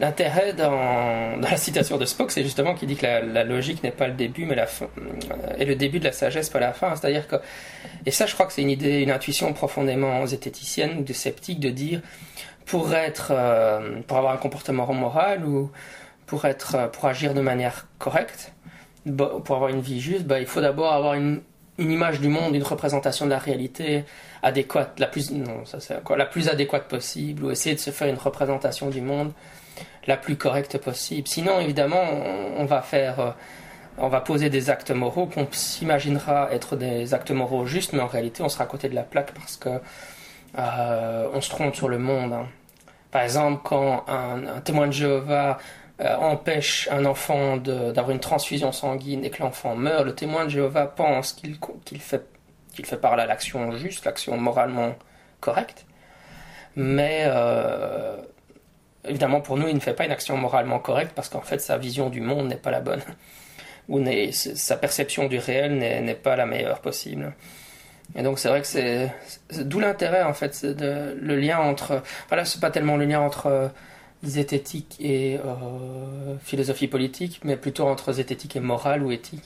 L'intérêt 0.00 0.52
dans, 0.52 1.40
la 1.40 1.56
citation 1.56 1.98
de 1.98 2.04
Spock, 2.04 2.30
c'est 2.30 2.44
justement 2.44 2.74
qu'il 2.74 2.86
dit 2.86 2.94
que 2.94 3.06
la, 3.06 3.42
logique 3.42 3.82
n'est 3.82 3.90
pas 3.90 4.06
le 4.06 4.14
début, 4.14 4.46
mais 4.46 4.54
la 4.54 4.66
fin, 4.66 4.86
euh, 4.98 5.54
et 5.58 5.64
le 5.64 5.74
début 5.74 5.98
de 5.98 6.04
la 6.04 6.12
sagesse, 6.12 6.50
pas 6.50 6.60
la 6.60 6.72
fin. 6.72 6.94
C'est-à-dire 6.94 7.26
que, 7.26 7.36
et 8.06 8.12
ça, 8.12 8.26
je 8.26 8.34
crois 8.34 8.46
que 8.46 8.52
c'est 8.52 8.62
une 8.62 8.70
idée, 8.70 9.00
une 9.00 9.10
intuition 9.10 9.52
profondément 9.52 10.24
zététicienne 10.24 10.98
ou 10.98 11.02
de 11.02 11.12
sceptique 11.12 11.58
de 11.58 11.70
dire, 11.70 12.00
pour 12.64 12.94
être, 12.94 13.32
euh, 13.32 14.00
pour 14.06 14.18
avoir 14.18 14.32
un 14.32 14.36
comportement 14.36 14.86
moral 14.92 15.44
ou 15.44 15.70
pour 16.26 16.44
être, 16.44 16.76
euh, 16.76 16.86
pour 16.86 17.06
agir 17.06 17.34
de 17.34 17.40
manière 17.40 17.88
correcte, 17.98 18.52
pour 19.06 19.56
avoir 19.56 19.70
une 19.70 19.80
vie 19.80 20.00
juste, 20.00 20.24
bah, 20.24 20.38
il 20.38 20.46
faut 20.46 20.60
d'abord 20.60 20.92
avoir 20.92 21.14
une, 21.14 21.40
une 21.78 21.90
image 21.90 22.20
du 22.20 22.28
monde, 22.28 22.54
une 22.54 22.62
représentation 22.62 23.24
de 23.24 23.30
la 23.30 23.38
réalité 23.38 24.04
adéquate, 24.42 25.00
la 25.00 25.06
plus, 25.06 25.32
non, 25.32 25.64
ça 25.64 25.80
c'est 25.80 26.02
quoi, 26.04 26.16
la 26.16 26.26
plus 26.26 26.48
adéquate 26.48 26.86
possible, 26.86 27.44
ou 27.44 27.50
essayer 27.50 27.74
de 27.74 27.80
se 27.80 27.90
faire 27.90 28.08
une 28.08 28.18
représentation 28.18 28.90
du 28.90 29.00
monde 29.00 29.32
la 30.08 30.16
plus 30.16 30.36
correcte 30.36 30.78
possible. 30.78 31.28
Sinon, 31.28 31.60
évidemment, 31.60 32.02
on, 32.56 32.64
va 32.64 32.80
faire, 32.80 33.20
euh, 33.20 33.30
on 33.98 34.08
va 34.08 34.20
poser 34.20 34.48
des 34.48 34.70
actes 34.70 34.90
moraux 34.90 35.26
qu'on 35.26 35.46
s'imaginera 35.52 36.48
être 36.50 36.76
des 36.76 37.12
actes 37.12 37.30
moraux 37.30 37.66
justes, 37.66 37.92
mais 37.92 38.00
en 38.00 38.06
réalité, 38.06 38.42
on 38.42 38.48
sera 38.48 38.64
à 38.64 38.66
côté 38.66 38.88
de 38.88 38.94
la 38.94 39.02
plaque 39.02 39.32
parce 39.34 39.56
que 39.56 39.68
euh, 40.58 41.28
on 41.34 41.40
se 41.42 41.50
trompe 41.50 41.76
sur 41.76 41.88
le 41.88 41.98
monde. 41.98 42.32
Hein. 42.32 42.46
Par 43.10 43.22
exemple, 43.22 43.60
quand 43.64 44.04
un, 44.08 44.60
témoin 44.62 44.86
de 44.86 44.92
Jéhovah 44.92 45.58
euh, 46.00 46.16
empêche 46.16 46.88
un 46.90 47.04
enfant 47.04 47.58
d'avoir 47.58 48.10
une 48.10 48.20
transfusion 48.20 48.72
sanguine 48.72 49.26
et 49.26 49.30
que 49.30 49.42
l'enfant 49.42 49.76
meurt, 49.76 50.06
le 50.06 50.14
témoin 50.14 50.46
de 50.46 50.50
Jéhovah 50.50 50.86
pense 50.86 51.34
qu'il 51.34 52.00
fait, 52.00 52.26
qu'il 52.74 52.86
fait 52.86 52.96
par 52.96 53.14
là 53.14 53.26
l'action 53.26 53.72
juste, 53.72 54.06
l'action 54.06 54.38
moralement 54.38 54.94
correcte. 55.40 55.84
Mais 56.76 57.26
évidemment, 59.08 59.40
pour 59.40 59.56
nous, 59.56 59.68
il 59.68 59.74
ne 59.74 59.80
fait 59.80 59.94
pas 59.94 60.04
une 60.04 60.12
action 60.12 60.36
moralement 60.36 60.78
correcte 60.78 61.12
parce 61.14 61.28
qu'en 61.28 61.40
fait, 61.40 61.58
sa 61.60 61.78
vision 61.78 62.10
du 62.10 62.20
monde 62.20 62.48
n'est 62.48 62.56
pas 62.56 62.70
la 62.70 62.80
bonne. 62.80 63.02
Ou 63.88 64.04
sa 64.32 64.76
perception 64.76 65.28
du 65.28 65.38
réel 65.38 65.78
n'est 65.78 66.14
pas 66.14 66.36
la 66.36 66.44
meilleure 66.44 66.80
possible. 66.80 67.32
Et 68.14 68.22
donc, 68.22 68.38
c'est 68.38 68.48
vrai 68.48 68.60
que 68.60 68.66
c'est. 68.66 69.12
D'où 69.64 69.80
l'intérêt, 69.80 70.22
en 70.22 70.32
fait, 70.32 70.64
de, 70.64 71.16
le 71.20 71.36
lien 71.36 71.58
entre. 71.58 72.02
Voilà, 72.28 72.44
c'est 72.44 72.60
pas 72.60 72.70
tellement 72.70 72.96
le 72.96 73.04
lien 73.04 73.20
entre 73.20 73.46
euh, 73.46 73.68
zététique 74.22 74.96
et 75.00 75.38
euh, 75.38 76.36
philosophie 76.42 76.88
politique, 76.88 77.40
mais 77.44 77.56
plutôt 77.56 77.86
entre 77.86 78.12
zététique 78.12 78.56
et 78.56 78.60
morale 78.60 79.02
ou 79.02 79.12
éthique. 79.12 79.44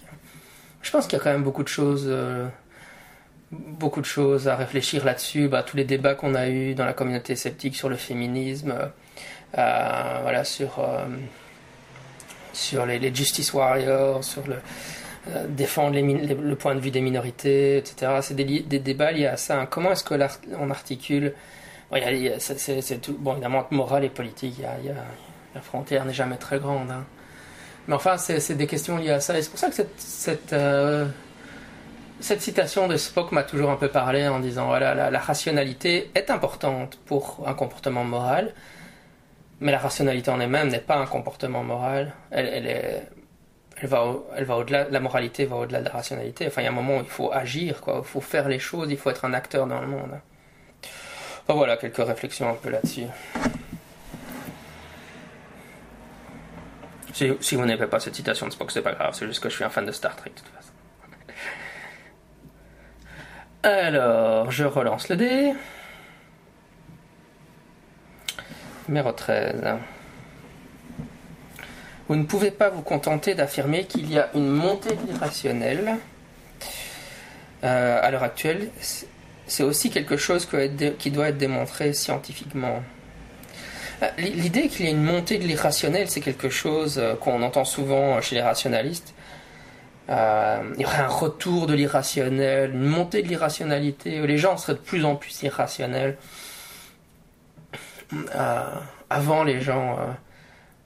Je 0.82 0.90
pense 0.90 1.06
qu'il 1.06 1.18
y 1.18 1.20
a 1.20 1.24
quand 1.24 1.32
même 1.32 1.42
beaucoup 1.42 1.62
de 1.62 1.68
choses. 1.68 2.06
Euh, 2.06 2.46
beaucoup 3.50 4.00
de 4.00 4.06
choses 4.06 4.48
à 4.48 4.56
réfléchir 4.56 5.04
là-dessus. 5.04 5.48
Bah, 5.48 5.62
tous 5.62 5.76
les 5.76 5.84
débats 5.84 6.14
qu'on 6.14 6.34
a 6.34 6.48
eus 6.48 6.74
dans 6.74 6.86
la 6.86 6.94
communauté 6.94 7.36
sceptique 7.36 7.76
sur 7.76 7.88
le 7.88 7.96
féminisme, 7.96 8.74
voilà, 9.54 10.44
sur, 10.44 10.78
euh, 10.78 11.04
sur 12.52 12.86
les, 12.86 13.14
Justice 13.14 13.52
Warriors, 13.52 14.24
sur 14.24 14.46
le, 14.46 14.56
euh, 15.28 15.46
défendre 15.48 15.96
le 15.98 16.56
point 16.56 16.74
de 16.74 16.80
vue 16.80 16.90
des 16.90 17.00
minorités, 17.00 17.78
etc. 17.78 18.18
C'est 18.22 18.34
des, 18.34 18.60
des, 18.60 18.78
débats 18.78 19.12
liés 19.12 19.26
à 19.26 19.36
ça. 19.36 19.66
Comment 19.70 19.92
est-ce 19.92 20.04
qu'on 20.04 20.70
articule? 20.70 21.34
Bon, 21.90 21.98
tout, 23.02 23.16
bon, 23.18 23.32
évidemment, 23.32 23.66
morale 23.70 24.04
et 24.04 24.08
politique, 24.08 24.58
y 24.58 24.64
a, 24.64 24.94
la 25.54 25.60
frontière 25.60 26.04
n'est 26.06 26.14
jamais 26.14 26.36
très 26.36 26.58
grande. 26.58 26.90
Hein. 26.90 27.04
Mais 27.86 27.94
enfin, 27.94 28.16
c'est, 28.16 28.54
des 28.54 28.66
questions 28.66 28.96
liées 28.96 29.10
à 29.10 29.20
ça. 29.20 29.38
Et 29.38 29.42
c'est 29.42 29.50
pour 29.50 29.58
ça 29.58 29.68
que 29.68 29.74
cette, 29.74 30.54
cette, 32.20 32.40
citation 32.40 32.88
de 32.88 32.96
Spock 32.96 33.32
m'a 33.32 33.42
toujours 33.42 33.70
un 33.70 33.76
peu 33.76 33.88
parlé 33.88 34.26
en 34.26 34.40
disant 34.40 34.66
voilà, 34.66 35.10
la, 35.10 35.18
rationalité 35.18 36.10
est 36.14 36.30
importante 36.30 36.98
pour 37.06 37.44
un 37.46 37.54
comportement 37.54 38.04
moral, 38.04 38.54
mais 39.62 39.72
la 39.72 39.78
rationalité 39.78 40.30
en 40.30 40.40
elle-même 40.40 40.68
n'est 40.68 40.80
pas 40.80 40.96
un 40.96 41.06
comportement 41.06 41.62
moral. 41.62 42.12
Elle, 42.30 42.66
elle, 43.76 43.88
va, 43.88 44.14
elle 44.36 44.44
va 44.44 44.56
au-delà. 44.56 44.88
La 44.90 45.00
moralité 45.00 45.44
va 45.46 45.56
au-delà 45.56 45.80
de 45.80 45.86
la 45.86 45.92
rationalité. 45.92 46.46
Enfin, 46.48 46.62
il 46.62 46.64
y 46.64 46.68
a 46.68 46.70
un 46.70 46.74
moment 46.74 46.98
où 46.98 47.00
il 47.00 47.06
faut 47.08 47.32
agir, 47.32 47.80
quoi. 47.80 48.02
Il 48.02 48.08
faut 48.08 48.20
faire 48.20 48.48
les 48.48 48.58
choses. 48.58 48.88
Il 48.90 48.98
faut 48.98 49.10
être 49.10 49.24
un 49.24 49.32
acteur 49.32 49.66
dans 49.66 49.80
le 49.80 49.86
monde. 49.86 50.20
Enfin, 51.44 51.54
voilà 51.54 51.76
quelques 51.76 52.04
réflexions 52.04 52.50
un 52.50 52.54
peu 52.54 52.70
là-dessus. 52.70 53.06
Si, 57.12 57.30
si 57.40 57.54
vous 57.54 57.64
n'aimez 57.64 57.86
pas 57.86 58.00
cette 58.00 58.14
citation 58.16 58.46
de 58.46 58.52
Spock, 58.52 58.70
c'est 58.72 58.82
pas 58.82 58.92
grave. 58.92 59.14
C'est 59.14 59.26
juste 59.26 59.42
que 59.42 59.48
je 59.48 59.54
suis 59.54 59.64
un 59.64 59.70
fan 59.70 59.86
de 59.86 59.92
Star 59.92 60.16
Trek, 60.16 60.30
de 60.30 60.40
toute 60.40 60.48
façon. 60.48 60.72
Alors, 63.62 64.50
je 64.50 64.64
relance 64.64 65.08
le 65.08 65.16
dé. 65.16 65.52
Numéro 68.88 69.12
13. 69.12 69.62
Vous 72.08 72.16
ne 72.16 72.24
pouvez 72.24 72.50
pas 72.50 72.68
vous 72.68 72.82
contenter 72.82 73.34
d'affirmer 73.34 73.84
qu'il 73.84 74.12
y 74.12 74.18
a 74.18 74.28
une 74.34 74.48
montée 74.48 74.96
de 74.96 75.06
l'irrationnel. 75.06 75.96
Euh, 77.62 78.00
à 78.02 78.10
l'heure 78.10 78.24
actuelle, 78.24 78.70
c'est 79.46 79.62
aussi 79.62 79.90
quelque 79.90 80.16
chose 80.16 80.48
qui 80.98 81.10
doit 81.12 81.28
être 81.28 81.38
démontré 81.38 81.92
scientifiquement. 81.92 82.82
Euh, 84.02 84.08
l'idée 84.18 84.66
qu'il 84.66 84.86
y 84.86 84.88
ait 84.88 84.92
une 84.92 85.04
montée 85.04 85.38
de 85.38 85.44
l'irrationnel, 85.44 86.10
c'est 86.10 86.20
quelque 86.20 86.48
chose 86.50 86.98
euh, 86.98 87.14
qu'on 87.14 87.40
entend 87.42 87.64
souvent 87.64 88.20
chez 88.20 88.34
les 88.34 88.42
rationalistes. 88.42 89.14
il 90.08 90.80
y 90.80 90.84
aurait 90.84 90.98
un 90.98 91.06
retour 91.06 91.68
de 91.68 91.74
l'irrationnel, 91.74 92.72
une 92.72 92.84
montée 92.84 93.22
de 93.22 93.28
l'irrationalité, 93.28 94.26
les 94.26 94.38
gens 94.38 94.56
seraient 94.56 94.74
de 94.74 94.78
plus 94.78 95.04
en 95.04 95.14
plus 95.14 95.42
irrationnels. 95.44 96.16
Euh, 98.34 98.64
avant, 99.10 99.44
les 99.44 99.60
gens 99.60 99.98
euh, 99.98 100.12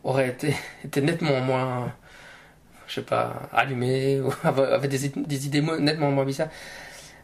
auraient 0.04 0.28
été, 0.84 1.00
nettement 1.00 1.40
moins, 1.40 1.92
je 2.86 2.94
sais 2.94 3.02
pas, 3.02 3.48
allumés, 3.52 4.20
ou 4.20 4.32
avaient 4.44 4.88
des, 4.88 5.06
idées 5.46 5.62
nettement 5.62 6.10
moins 6.10 6.24
bizarres. 6.24 6.48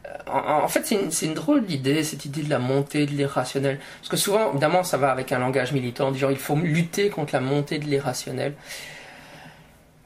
Euh, 0.06 0.30
en, 0.30 0.68
fait, 0.68 0.94
c'est 1.11 1.26
une, 1.26 1.35
drôle 1.35 1.64
d'idée, 1.64 2.02
cette 2.04 2.25
idée 2.25 2.42
de 2.42 2.50
la 2.50 2.59
montée 2.59 3.06
de 3.06 3.12
l'irrationnel. 3.12 3.78
Parce 4.00 4.09
que 4.09 4.16
souvent, 4.16 4.50
évidemment, 4.50 4.82
ça 4.82 4.97
va 4.97 5.11
avec 5.11 5.32
un 5.32 5.38
langage 5.38 5.73
militant, 5.73 6.12
genre 6.14 6.30
il 6.30 6.38
faut 6.38 6.56
lutter 6.56 7.09
contre 7.09 7.35
la 7.35 7.40
montée 7.40 7.78
de 7.78 7.85
l'irrationnel. 7.85 8.54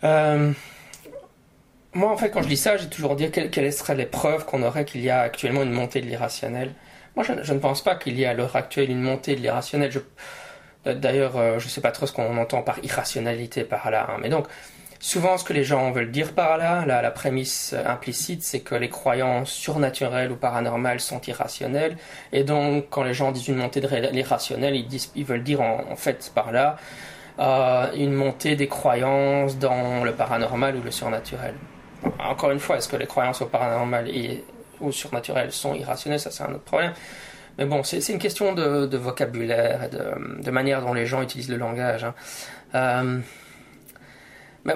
moi, 0.03 2.13
en 2.13 2.17
fait, 2.17 2.31
quand 2.31 2.43
je 2.43 2.49
dis 2.49 2.59
ça, 2.59 2.77
j'ai 2.77 2.89
toujours 2.89 3.17
dit 3.17 3.31
quelles, 3.31 3.51
quelles 3.51 3.73
seraient 3.73 3.95
les 3.95 4.07
preuves 4.07 4.45
qu'on 4.45 4.63
aurait 4.63 4.85
qu'il 4.85 5.01
y 5.01 5.11
a 5.11 5.21
actuellement 5.21 5.63
une 5.63 5.73
montée 5.73 6.03
de 6.03 6.07
l'irrationnel. 6.07 6.73
Moi, 7.17 7.25
je, 7.25 7.53
ne 7.53 7.59
pense 7.59 7.83
pas 7.83 7.95
qu'il 7.95 8.19
y 8.19 8.25
ait 8.25 8.27
à 8.27 8.35
l'heure 8.35 8.55
actuelle 8.57 8.91
une 8.91 9.01
montée 9.01 9.37
de 9.37 9.41
l'irrationnel. 9.41 9.91
D'ailleurs, 10.85 11.37
euh, 11.37 11.59
je 11.59 11.65
ne 11.65 11.71
sais 11.71 11.81
pas 11.81 11.91
trop 11.91 12.07
ce 12.07 12.13
qu'on 12.13 12.37
entend 12.37 12.63
par 12.63 12.79
irrationalité 12.85 13.65
par 13.65 13.91
là. 13.91 14.07
Hein. 14.11 14.19
Mais 14.21 14.29
donc, 14.29 14.47
souvent, 15.01 15.39
ce 15.39 15.45
que 15.45 15.55
les 15.55 15.65
gens 15.65 15.91
veulent 15.93 16.11
dire 16.11 16.35
par 16.35 16.59
là, 16.59 16.85
la 16.85 17.11
prémisse 17.11 17.75
implicite, 17.87 18.43
c'est 18.43 18.61
que 18.61 18.75
les 18.75 18.91
croyances 18.91 19.51
surnaturelles 19.51 20.31
ou 20.31 20.37
paranormales 20.37 21.01
sont 21.01 21.21
irrationnelles. 21.23 21.97
Et 22.33 22.45
donc, 22.45 22.87
quand 22.91 23.03
les 23.03 23.15
gens 23.15 23.33
disent 23.33 23.49
une 23.49 23.57
montée 23.57 23.81
de 23.81 23.89
l'irrationnel, 24.13 24.77
ils, 24.77 24.87
ils 25.15 25.25
veulent 25.25 25.43
dire 25.43 25.63
en, 25.63 25.97
fait 25.97 26.31
par 26.35 26.53
là 26.53 26.77
euh, 27.39 27.91
une 27.95 28.13
montée 28.13 28.57
des 28.57 28.69
croyances 28.69 29.59
dans 29.59 30.05
le 30.05 30.13
paranormal 30.13 30.77
ou 30.77 30.83
le 30.83 30.91
surnaturel. 30.91 31.55
Encore 32.19 32.51
une 32.51 32.61
fois, 32.61 32.77
est-ce 32.77 32.89
que 32.89 32.97
les 32.97 33.07
croyances 33.07 33.41
au 33.41 33.47
paranormal 33.47 34.07
ou 34.81 34.93
surnaturels 34.93 35.53
sont 35.53 35.75
irrationnels, 35.75 36.21
ça 36.21 36.31
c'est 36.31 36.43
un 36.43 36.51
autre 36.53 36.65
problème. 36.65 36.93
Mais 37.59 37.65
bon, 37.65 37.83
c'est 37.83 38.07
une 38.09 38.19
question 38.19 38.53
de, 38.55 38.97
vocabulaire 38.97 39.85
et 39.85 40.43
de, 40.45 40.51
manière 40.51 40.83
dont 40.83 40.93
les 40.93 41.07
gens 41.07 41.23
utilisent 41.23 41.49
le 41.49 41.57
langage. 41.57 42.05
Hein. 42.05 42.15
Euh, 42.75 43.21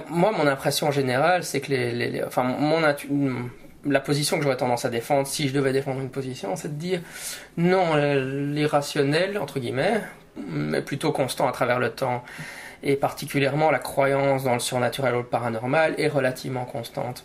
moi, 0.08 0.32
mon 0.32 0.46
impression 0.46 0.90
générale, 0.90 1.44
c'est 1.44 1.60
que 1.60 1.72
la 3.84 4.00
position 4.00 4.38
que 4.38 4.44
j'aurais 4.44 4.56
tendance 4.56 4.84
à 4.84 4.88
défendre, 4.88 5.26
si 5.26 5.48
je 5.48 5.54
devais 5.54 5.72
défendre 5.72 6.00
une 6.00 6.10
position, 6.10 6.56
c'est 6.56 6.68
de 6.68 6.80
dire 6.80 7.00
non, 7.56 7.96
l'irrationnel, 7.96 9.36
entre 9.38 9.58
guillemets, 9.58 10.00
mais 10.36 10.80
plutôt 10.80 11.12
constant 11.12 11.48
à 11.48 11.52
travers 11.52 11.78
le 11.78 11.90
temps, 11.90 12.22
et 12.82 12.96
particulièrement 12.96 13.70
la 13.70 13.78
croyance 13.78 14.44
dans 14.44 14.54
le 14.54 14.60
surnaturel 14.60 15.14
ou 15.14 15.18
le 15.18 15.24
paranormal, 15.24 15.94
est 15.98 16.08
relativement 16.08 16.64
constante. 16.64 17.24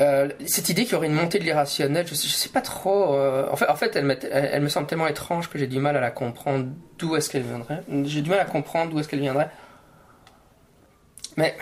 Euh, 0.00 0.28
cette 0.46 0.68
idée 0.68 0.84
qu'il 0.84 0.92
y 0.92 0.96
aurait 0.96 1.06
une 1.06 1.14
montée 1.14 1.38
de 1.38 1.44
l'irrationnel, 1.44 2.06
je, 2.06 2.12
ne 2.12 2.16
sais 2.16 2.48
pas 2.48 2.60
trop. 2.60 3.14
Euh, 3.14 3.48
en 3.50 3.76
fait, 3.76 3.94
elle, 3.96 4.04
me, 4.62 4.68
semble 4.68 4.86
tellement 4.86 5.06
étrange 5.06 5.48
que 5.48 5.58
j'ai 5.58 5.66
du 5.66 5.78
mal 5.78 5.96
à 5.96 6.00
la 6.00 6.10
comprendre. 6.10 6.66
D'où 6.98 7.16
est-ce 7.16 7.30
qu'elle 7.30 7.42
viendrait 7.42 7.82
J'ai 8.04 8.22
du 8.22 8.30
mal 8.30 8.40
à 8.40 8.44
comprendre 8.44 8.90
d'où 8.90 8.98
est-ce 8.98 9.08
qu'elle 9.08 9.20
viendrait. 9.20 9.50
Mais 11.36 11.56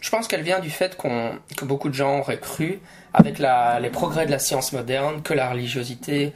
je 0.00 0.10
pense 0.10 0.28
qu'elle 0.28 0.42
vient 0.42 0.60
du 0.60 0.70
fait 0.70 0.96
qu'on, 0.96 1.38
que 1.56 1.64
beaucoup 1.64 1.88
de 1.88 1.94
gens 1.94 2.20
auraient 2.20 2.38
cru, 2.38 2.80
avec 3.12 3.38
les 3.38 3.90
progrès 3.90 4.26
de 4.26 4.30
la 4.30 4.38
science 4.38 4.72
moderne, 4.72 5.22
que 5.22 5.34
la 5.34 5.50
religiosité, 5.50 6.32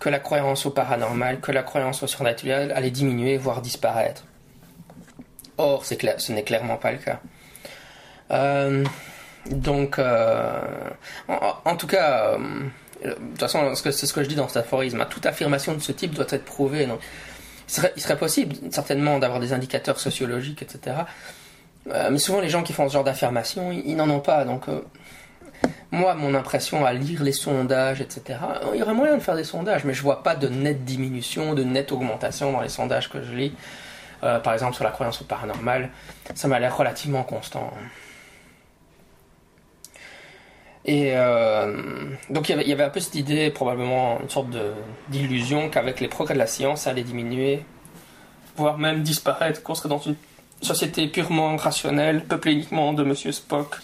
que 0.00 0.08
la 0.08 0.18
croyance 0.18 0.66
au 0.66 0.70
paranormal, 0.70 1.40
que 1.40 1.52
la 1.52 1.62
croyance 1.62 2.02
au 2.02 2.06
surnaturel 2.06 2.72
allait 2.72 2.90
diminuer, 2.90 3.36
voire 3.36 3.62
disparaître. 3.62 4.24
Or, 5.58 5.84
ce 5.84 6.32
n'est 6.32 6.42
clairement 6.42 6.76
pas 6.76 6.92
le 6.92 6.98
cas. 6.98 7.20
Euh, 8.30 8.84
donc, 9.50 9.98
euh, 9.98 10.60
en, 11.28 11.76
tout 11.76 11.86
cas, 11.86 12.32
euh, 12.32 12.38
de 13.02 13.10
toute 13.10 13.40
façon, 13.40 13.74
c'est 13.74 13.92
ce 13.92 14.12
que 14.12 14.22
je 14.22 14.28
dis 14.28 14.34
dans 14.34 14.48
cet 14.48 14.58
aphorisme. 14.58 15.00
Hein, 15.00 15.06
toute 15.08 15.26
affirmation 15.26 15.74
de 15.74 15.80
ce 15.80 15.92
type 15.92 16.14
doit 16.14 16.26
être 16.30 16.44
prouvée. 16.44 16.86
Donc, 16.86 17.00
il 17.96 18.02
serait, 18.02 18.16
possible, 18.16 18.56
certainement, 18.70 19.18
d'avoir 19.18 19.40
des 19.40 19.52
indicateurs 19.52 19.98
sociologiques, 19.98 20.62
etc. 20.62 20.96
Euh, 21.90 22.08
mais 22.10 22.18
souvent, 22.18 22.40
les 22.40 22.48
gens 22.48 22.62
qui 22.62 22.72
font 22.72 22.88
ce 22.88 22.94
genre 22.94 23.04
d'affirmation, 23.04 23.70
ils, 23.72 23.96
n'en 23.96 24.08
ont 24.08 24.20
pas. 24.20 24.44
Donc, 24.44 24.64
moi, 25.90 26.14
mon 26.14 26.34
impression 26.34 26.84
à 26.86 26.92
lire 26.92 27.22
les 27.22 27.32
sondages, 27.32 28.00
etc., 28.00 28.38
il 28.72 28.80
y 28.80 28.82
aurait 28.82 28.94
moyen 28.94 29.16
de 29.16 29.22
faire 29.22 29.36
des 29.36 29.44
sondages, 29.44 29.84
mais 29.84 29.94
je 29.94 30.02
vois 30.02 30.22
pas 30.22 30.36
de 30.36 30.48
nette 30.48 30.84
diminution, 30.84 31.54
de 31.54 31.64
nette 31.64 31.92
augmentation 31.92 32.52
dans 32.52 32.60
les 32.60 32.68
sondages 32.68 33.10
que 33.10 33.22
je 33.22 33.32
lis. 33.32 33.54
par 34.20 34.54
exemple, 34.54 34.74
sur 34.74 34.84
la 34.84 34.90
croyance 34.90 35.20
au 35.20 35.24
paranormal, 35.24 35.90
ça 36.34 36.48
m'a 36.48 36.58
l'air 36.58 36.76
relativement 36.76 37.22
constant. 37.22 37.70
Et 40.86 41.12
euh, 41.14 42.10
donc 42.28 42.48
il 42.48 42.60
y, 42.60 42.72
avait, 42.72 42.84
un 42.84 42.90
peu 42.90 43.00
cette 43.00 43.14
idée, 43.14 43.50
probablement 43.50 44.20
une 44.20 44.28
sorte 44.28 44.48
d'illusion 45.08 45.70
qu'avec 45.70 46.00
les 46.00 46.08
progrès 46.08 46.34
de 46.34 46.38
la 46.38 46.46
science, 46.46 46.82
ça 46.82 46.90
allait 46.90 47.04
diminuer, 47.04 47.64
voire 48.56 48.76
même 48.76 49.02
disparaître, 49.02 49.62
qu'on 49.62 49.74
serait 49.74 49.88
dans 49.88 49.98
une 49.98 50.16
société 50.60 51.08
purement 51.08 51.56
rationnelle, 51.56 52.24
peuplée 52.24 52.52
uniquement 52.52 52.92
de 52.92 53.02
Monsieur 53.02 53.32
Spock 53.32 53.76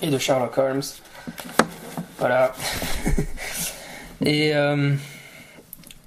et 0.00 0.10
de 0.10 0.18
Sherlock 0.18 0.56
Holmes. 0.58 0.82
Voilà. 2.18 2.52
et 4.24 4.54
euh, 4.54 4.94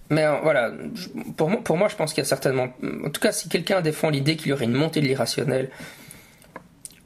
mais 0.10 0.26
euh, 0.26 0.38
voilà, 0.44 0.72
pour 1.36 1.50
moi, 1.50 1.60
pour 1.64 1.78
moi, 1.78 1.88
je 1.88 1.96
pense 1.96 2.14
qu'il 2.14 2.22
y 2.24 2.26
a 2.26 2.30
certainement, 2.30 2.68
en 3.06 3.10
tout 3.10 3.20
cas, 3.20 3.32
si 3.32 3.50
quelqu'un 3.50 3.82
défend 3.82 4.10
l'idée 4.10 4.36
qu'il 4.36 4.50
y 4.50 4.54
aurait 4.54 4.66
une 4.66 4.74
montée 4.74 5.02
de 5.02 5.08
l'irrationnel 5.08 5.70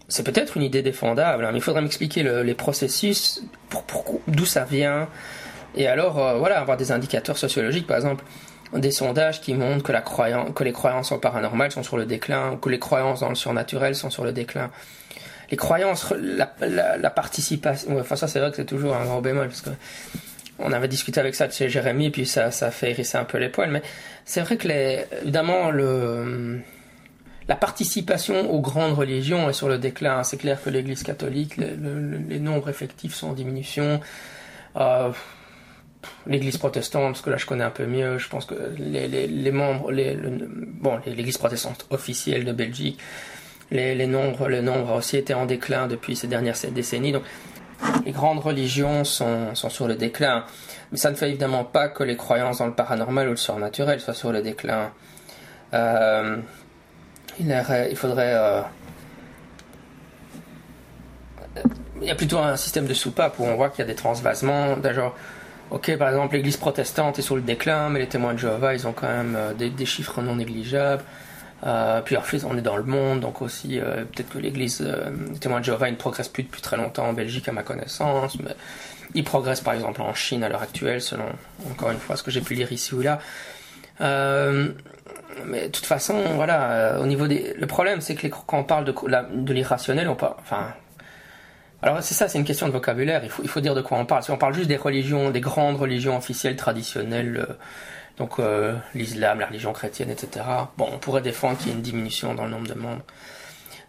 c'est 0.08 0.24
peut-être 0.24 0.58
une 0.58 0.64
idée 0.64 0.82
défendable, 0.82 1.46
hein, 1.46 1.50
mais 1.52 1.60
il 1.60 1.62
faudrait 1.62 1.82
m'expliquer 1.82 2.24
les 2.24 2.54
processus, 2.54 3.44
pour, 3.70 4.22
d'où 4.28 4.46
ça 4.46 4.64
vient, 4.64 5.08
et 5.76 5.88
alors 5.88 6.20
euh, 6.20 6.38
voilà, 6.38 6.60
avoir 6.60 6.78
des 6.78 6.92
indicateurs 6.92 7.38
sociologiques, 7.38 7.88
par 7.88 7.98
exemple 7.98 8.24
des 8.74 8.92
sondages 8.92 9.40
qui 9.40 9.54
montrent 9.54 9.84
que, 9.84 9.94
la 9.94 10.02
croyance, 10.02 10.52
que 10.54 10.66
les 10.66 10.74
croyances 10.74 11.14
en 11.14 11.20
paranormal 11.20 11.72
sont 11.72 11.84
sur 11.84 11.98
le 11.98 12.06
déclin, 12.06 12.52
ou 12.52 12.58
que 12.58 12.70
les 12.70 12.80
croyances 12.80 13.22
dans 13.22 13.30
le 13.30 13.36
surnaturel 13.36 13.96
sont 13.96 14.10
sur 14.10 14.26
le 14.26 14.34
déclin. 14.34 14.72
Les 15.50 15.56
croyances, 15.56 16.14
la, 16.20 17.10
participation, 17.10 17.98
enfin 17.98 18.18
ça 18.18 18.28
c'est 18.28 18.40
vrai 18.40 18.50
que 18.50 18.58
c'est 18.58 18.66
toujours 18.66 18.96
un 18.96 19.06
gros 19.06 19.22
bémol, 19.22 19.48
parce 19.48 19.62
que 19.62 19.70
on 20.60 20.74
avait 20.74 20.90
discuté 20.90 21.20
avec 21.20 21.36
ça 21.36 21.48
de 21.48 21.54
chez 21.54 21.70
Jérémy, 21.70 22.10
puis 22.10 22.26
ça, 22.26 22.52
ça 22.52 22.72
fait 22.72 22.90
hérisser 22.90 23.18
un 23.18 23.24
peu 23.24 23.38
les 23.38 23.48
poils, 23.48 23.70
mais 23.70 23.84
c'est 24.26 24.42
vrai 24.42 24.58
que 24.58 24.68
les, 24.68 25.06
évidemment 25.22 25.72
le 25.72 26.60
la 27.48 27.56
participation 27.56 28.52
aux 28.52 28.60
grandes 28.60 28.94
religions 28.94 29.50
est 29.50 29.54
sur 29.54 29.70
le 29.70 29.78
déclin. 29.78 30.24
C'est 30.24 30.38
clair 30.38 30.62
que 30.62 30.70
l'Église 30.70 31.04
catholique, 31.04 31.58
les 31.58 32.40
nombres 32.40 32.70
effectifs 32.70 33.14
sont 33.14 33.30
en 33.30 33.34
diminution. 33.34 34.02
Euh, 34.76 35.12
L'Église 36.26 36.58
protestante, 36.58 37.14
parce 37.14 37.22
que 37.22 37.30
là 37.30 37.38
je 37.38 37.46
connais 37.46 37.64
un 37.64 37.72
peu 37.72 37.86
mieux, 37.86 38.18
je 38.18 38.30
pense 38.30 38.46
que 38.46 38.54
les, 38.78 39.52
membres, 39.52 39.92
bon, 39.92 41.00
l'Église 41.06 41.38
protestante 41.38 41.86
officielle 41.90 42.46
de 42.46 42.52
Belgique, 42.52 43.00
les, 43.72 44.08
nombres, 44.08 44.48
le 44.48 44.62
nombre 44.62 44.92
a 44.92 44.96
aussi 44.98 45.18
été 45.18 45.34
en 45.34 45.46
déclin 45.46 45.88
depuis 45.88 46.16
ces 46.16 46.28
dernières 46.28 46.56
décennies. 46.72 47.12
Donc 47.12 47.24
les 48.06 48.12
grandes 48.12 48.40
religions 48.40 49.04
sont, 49.04 49.56
sont 49.56 49.70
sur 49.70 49.88
le 49.88 49.96
déclin. 49.96 50.46
Mais 50.92 50.98
ça 50.98 51.12
ne 51.12 51.16
fait 51.16 51.30
évidemment 51.30 51.64
pas 51.64 51.90
que 51.90 52.04
les 52.04 52.16
croyances 52.16 52.60
dans 52.60 52.68
le 52.68 52.76
paranormal 52.76 53.28
ou 53.28 53.32
le 53.32 53.38
surnaturel 53.38 54.00
soient 54.00 54.14
sur 54.14 54.32
le 54.32 54.42
déclin. 54.42 54.92
Euh, 55.74 56.38
il, 57.40 57.96
faudrait. 57.96 58.34
Euh, 58.34 58.62
il 62.02 62.08
y 62.08 62.12
a 62.12 62.16
plutôt 62.16 62.40
un 62.40 62.56
système 62.56 62.86
de 62.86 62.94
soupape 62.94 63.40
où 63.40 63.44
on 63.44 63.56
voit 63.56 63.70
qu'il 63.70 63.80
y 63.80 63.82
a 63.84 63.88
des 63.88 63.96
transvasements. 63.96 64.76
Genre, 64.82 65.16
ok, 65.72 65.98
par 65.98 66.10
exemple, 66.10 66.36
l'église 66.36 66.58
protestante 66.58 67.20
est 67.20 67.22
sur 67.22 67.36
le 67.36 67.42
déclin, 67.42 67.90
mais 67.90 68.00
les 68.00 68.08
témoins 68.08 68.34
de 68.34 68.40
Jéhovah, 68.40 68.74
ils 68.74 68.88
ont 68.88 68.94
quand 68.94 69.08
même 69.08 69.36
euh, 69.36 69.54
des, 69.54 69.86
chiffres 69.86 70.22
non 70.22 70.36
négligeables. 70.36 71.04
Euh, 71.66 72.02
puis 72.02 72.16
ensuite, 72.18 72.44
on 72.48 72.56
est 72.58 72.62
dans 72.62 72.78
le 72.78 72.84
monde, 72.84 73.20
donc 73.22 73.42
aussi, 73.42 73.80
peut-être 73.80 74.30
que 74.30 74.38
l'église, 74.38 74.82
les 75.32 75.40
témoins 75.40 75.60
de 75.60 75.66
Jéhovah, 75.66 75.90
ne 75.90 75.96
progresse 75.96 76.28
plus 76.28 76.44
depuis 76.44 76.62
très 76.62 76.78
longtemps 76.78 77.08
en 77.08 77.14
Belgique, 77.14 77.48
à 77.48 77.52
ma 77.52 77.64
connaissance, 77.64 78.38
mais 78.40 78.56
ils 79.16 79.24
progressent 79.24 79.62
par 79.62 79.74
exemple 79.74 80.02
en 80.02 80.14
Chine 80.14 80.44
à 80.44 80.50
l'heure 80.50 80.62
actuelle, 80.62 81.02
selon, 81.02 81.26
encore 81.72 81.90
une 81.90 81.98
fois, 81.98 82.16
ce 82.16 82.24
que 82.24 82.30
j'ai 82.30 82.42
pu 82.42 82.54
lire 82.54 82.72
ici 82.72 82.94
ou 82.94 83.02
là. 83.02 83.20
Euh, 84.02 84.70
mais 85.46 85.68
de 85.68 85.72
toute 85.72 85.86
façon, 85.86 86.22
voilà, 86.36 86.72
euh, 86.72 87.02
au 87.02 87.06
niveau 87.06 87.28
des. 87.28 87.54
Le 87.58 87.68
problème, 87.68 88.02
c'est 88.02 88.16
que 88.16 88.28
quand 88.28 88.60
on 88.60 88.64
parle 88.64 88.86
de, 88.86 88.94
de 88.94 89.54
l'irrationnel, 89.54 90.08
on 90.08 90.16
parle. 90.16 90.36
Enfin. 90.40 90.74
Alors, 91.82 92.02
c'est 92.02 92.16
ça, 92.16 92.28
c'est 92.28 92.40
une 92.40 92.46
question 92.46 92.68
de 92.68 92.72
vocabulaire. 92.72 93.22
Il 93.24 93.30
faut, 93.30 93.44
il 93.44 93.50
faut 93.50 93.62
dire 93.62 93.76
de 93.76 93.82
quoi 93.82 93.98
on 94.00 94.06
parle. 94.06 94.24
Si 94.24 94.32
on 94.32 94.38
parle 94.38 94.54
juste 94.54 94.68
des 94.68 94.78
religions, 94.78 95.30
des 95.30 95.42
grandes 95.42 95.78
religions 95.78 96.18
officielles 96.18 96.56
traditionnelles, 96.56 97.46
euh, 97.50 97.54
donc 98.18 98.40
euh, 98.40 98.76
l'islam, 98.96 99.40
la 99.40 99.46
religion 99.46 99.74
chrétienne, 99.74 100.10
etc., 100.10 100.46
bon, 100.78 100.90
on 100.92 100.98
pourrait 100.98 101.22
défendre 101.22 101.58
qu'il 101.58 101.68
y 101.68 101.72
ait 101.72 101.76
une 101.76 101.84
diminution 101.84 102.34
dans 102.34 102.46
le 102.46 102.52
nombre 102.52 102.68
de 102.68 102.74
membres. 102.74 103.04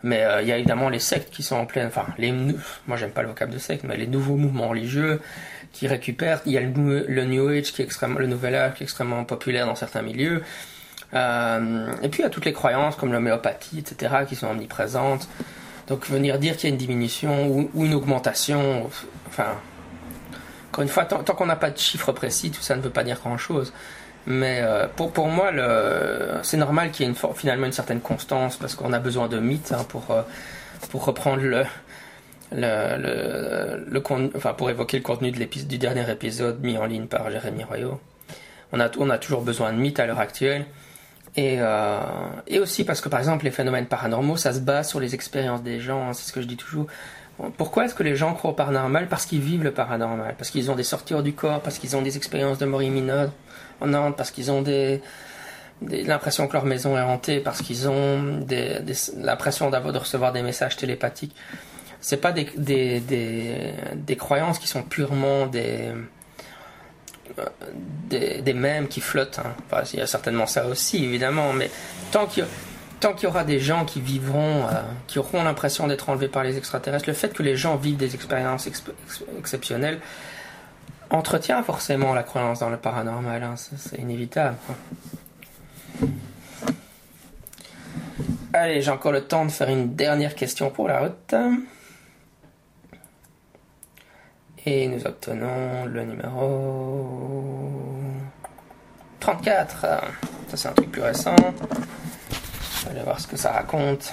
Mais 0.02 0.24
il 0.42 0.48
y 0.48 0.52
a 0.52 0.58
évidemment 0.58 0.90
les 0.90 1.00
sectes 1.00 1.30
qui 1.30 1.42
sont 1.42 1.56
en 1.56 1.66
pleine. 1.66 1.88
Enfin, 1.88 2.06
les, 2.18 2.30
moi, 2.30 2.96
j'aime 2.96 3.10
pas 3.10 3.22
le 3.22 3.28
vocable 3.28 3.52
de 3.52 3.58
secte, 3.58 3.82
mais 3.82 3.96
les 3.96 4.06
nouveaux 4.06 4.36
mouvements 4.36 4.68
religieux 4.68 5.20
qui 5.72 5.86
récupèrent. 5.88 6.40
Il 6.46 6.52
y 6.52 6.58
a 6.58 6.60
le, 6.60 7.04
le 7.08 7.24
New 7.24 7.48
Age 7.48 7.72
qui 7.72 7.82
est 7.82 7.84
extrêmement. 7.84 8.18
Le 8.18 8.26
Nouvel 8.26 8.54
Âge 8.54 8.74
qui 8.74 8.82
est 8.82 8.86
extrêmement 8.86 9.24
populaire 9.24 9.66
dans 9.66 9.74
certains 9.74 10.02
milieux. 10.02 10.42
Euh, 11.14 11.92
et 12.02 12.08
puis 12.08 12.20
il 12.20 12.22
y 12.24 12.26
a 12.26 12.30
toutes 12.30 12.44
les 12.44 12.52
croyances 12.52 12.96
comme 12.96 13.12
l'homéopathie, 13.12 13.78
etc., 13.78 14.24
qui 14.28 14.36
sont 14.36 14.48
omniprésentes. 14.48 15.28
Donc 15.86 16.06
venir 16.06 16.38
dire 16.38 16.56
qu'il 16.56 16.68
y 16.68 16.72
a 16.72 16.74
une 16.74 16.78
diminution 16.78 17.48
ou, 17.48 17.84
une 17.84 17.94
augmentation, 17.94 18.90
enfin, 19.26 19.56
encore 20.70 20.82
une 20.82 20.88
fois, 20.88 21.06
tant, 21.06 21.22
qu'on 21.22 21.46
n'a 21.46 21.56
pas 21.56 21.70
de 21.70 21.78
chiffres 21.78 22.12
précis, 22.12 22.50
tout 22.50 22.60
ça 22.60 22.76
ne 22.76 22.82
veut 22.82 22.90
pas 22.90 23.04
dire 23.04 23.18
grand-chose. 23.18 23.72
Mais 24.26 24.60
euh, 24.60 24.86
pour, 24.94 25.12
pour 25.12 25.28
moi, 25.28 25.50
c'est 26.42 26.58
normal 26.58 26.90
qu'il 26.90 27.06
y 27.06 27.10
ait 27.10 27.14
finalement 27.34 27.66
une 27.66 27.72
certaine 27.72 28.00
constance 28.00 28.56
parce 28.56 28.74
qu'on 28.74 28.92
a 28.92 28.98
besoin 28.98 29.28
de 29.28 29.38
mythes 29.38 29.72
hein, 29.72 29.86
pour, 29.88 30.10
euh, 30.10 30.20
pour 30.90 31.06
reprendre 31.06 31.42
le, 31.42 31.64
enfin, 34.36 34.52
pour 34.52 34.68
évoquer 34.68 34.98
le 34.98 35.02
contenu 35.02 35.30
de 35.30 35.42
du 35.42 35.78
dernier 35.78 36.10
épisode 36.10 36.62
mis 36.62 36.76
en 36.76 36.84
ligne 36.84 37.06
par 37.06 37.30
Jérémy 37.30 37.64
Royaux. 37.64 37.98
On 38.72 38.80
a, 38.80 38.90
on 38.98 39.08
a 39.08 39.16
toujours 39.16 39.40
besoin 39.40 39.72
de 39.72 39.78
mythes 39.78 39.98
à 39.98 40.06
l'heure 40.06 40.20
actuelle. 40.20 40.66
Et, 41.38 41.58
euh, 41.60 42.00
et 42.48 42.58
aussi 42.58 42.82
parce 42.82 43.00
que 43.00 43.08
par 43.08 43.20
exemple 43.20 43.44
les 43.44 43.52
phénomènes 43.52 43.86
paranormaux, 43.86 44.36
ça 44.36 44.52
se 44.52 44.58
base 44.58 44.88
sur 44.88 44.98
les 44.98 45.14
expériences 45.14 45.62
des 45.62 45.78
gens, 45.78 46.08
hein, 46.08 46.12
c'est 46.12 46.26
ce 46.26 46.32
que 46.32 46.42
je 46.42 46.48
dis 46.48 46.56
toujours. 46.56 46.88
Pourquoi 47.56 47.84
est-ce 47.84 47.94
que 47.94 48.02
les 48.02 48.16
gens 48.16 48.34
croient 48.34 48.50
au 48.50 48.54
paranormal? 48.54 49.06
Parce 49.06 49.24
qu'ils 49.24 49.40
vivent 49.40 49.62
le 49.62 49.70
paranormal, 49.70 50.34
parce 50.36 50.50
qu'ils 50.50 50.68
ont 50.72 50.74
des 50.74 50.82
sorties 50.82 51.14
hors 51.14 51.22
du 51.22 51.34
corps, 51.34 51.60
parce 51.60 51.78
qu'ils 51.78 51.96
ont 51.96 52.02
des 52.02 52.16
expériences 52.16 52.58
de 52.58 52.66
mort 52.66 52.82
imminente 52.82 53.30
en 53.80 53.86
Nantes, 53.86 54.16
parce 54.16 54.32
qu'ils 54.32 54.50
ont 54.50 54.62
des, 54.62 55.00
l'impression 55.80 56.48
que 56.48 56.54
leur 56.54 56.64
maison 56.64 56.98
est 56.98 57.02
hantée, 57.02 57.38
parce 57.38 57.62
qu'ils 57.62 57.88
ont 57.88 58.40
des, 58.40 58.80
l'impression 59.18 59.70
d'avoir 59.70 59.92
de 59.92 59.98
recevoir 59.98 60.32
des 60.32 60.42
messages 60.42 60.76
télépathiques. 60.76 61.36
C'est 62.00 62.20
pas 62.20 62.32
des, 62.32 62.48
des, 62.56 63.00
des, 63.94 64.16
croyances 64.16 64.58
qui 64.58 64.66
sont 64.66 64.82
purement 64.82 65.46
des 65.46 65.92
des, 68.08 68.42
des 68.42 68.52
mèmes 68.54 68.88
qui 68.88 69.00
flottent. 69.00 69.40
Hein. 69.40 69.82
il 69.92 69.98
y 69.98 70.02
a 70.02 70.06
certainement 70.06 70.46
ça 70.46 70.66
aussi, 70.66 71.04
évidemment, 71.04 71.52
mais 71.52 71.70
tant 72.10 72.26
qu'il 72.26 72.44
y 73.22 73.26
aura 73.26 73.44
des 73.44 73.60
gens 73.60 73.84
qui 73.84 74.00
vivront, 74.00 74.66
euh, 74.66 74.82
qui 75.06 75.18
auront 75.18 75.42
l'impression 75.42 75.86
d'être 75.86 76.08
enlevés 76.08 76.28
par 76.28 76.44
les 76.44 76.56
extraterrestres, 76.56 77.08
le 77.08 77.14
fait 77.14 77.32
que 77.32 77.42
les 77.42 77.56
gens 77.56 77.76
vivent 77.76 77.96
des 77.96 78.14
expériences 78.14 78.68
exceptionnelles 79.38 80.00
entretient 81.10 81.62
forcément 81.62 82.14
la 82.14 82.22
croyance 82.22 82.60
dans 82.60 82.70
le 82.70 82.76
paranormal. 82.76 83.42
Hein, 83.42 83.54
c'est 83.56 83.98
inévitable. 83.98 84.56
Allez, 88.52 88.82
j'ai 88.82 88.90
encore 88.90 89.12
le 89.12 89.22
temps 89.22 89.44
de 89.44 89.50
faire 89.50 89.68
une 89.68 89.94
dernière 89.94 90.34
question 90.34 90.70
pour 90.70 90.88
la 90.88 91.00
route. 91.00 91.34
Et 94.70 94.86
nous 94.86 95.06
obtenons 95.06 95.86
le 95.86 96.04
numéro 96.04 97.58
34. 99.18 99.80
Ça, 99.80 100.02
c'est 100.52 100.68
un 100.68 100.72
truc 100.72 100.92
plus 100.92 101.00
récent. 101.00 101.34
Allez 102.90 103.00
voir 103.00 103.18
ce 103.18 103.26
que 103.26 103.38
ça 103.38 103.52
raconte. 103.52 104.12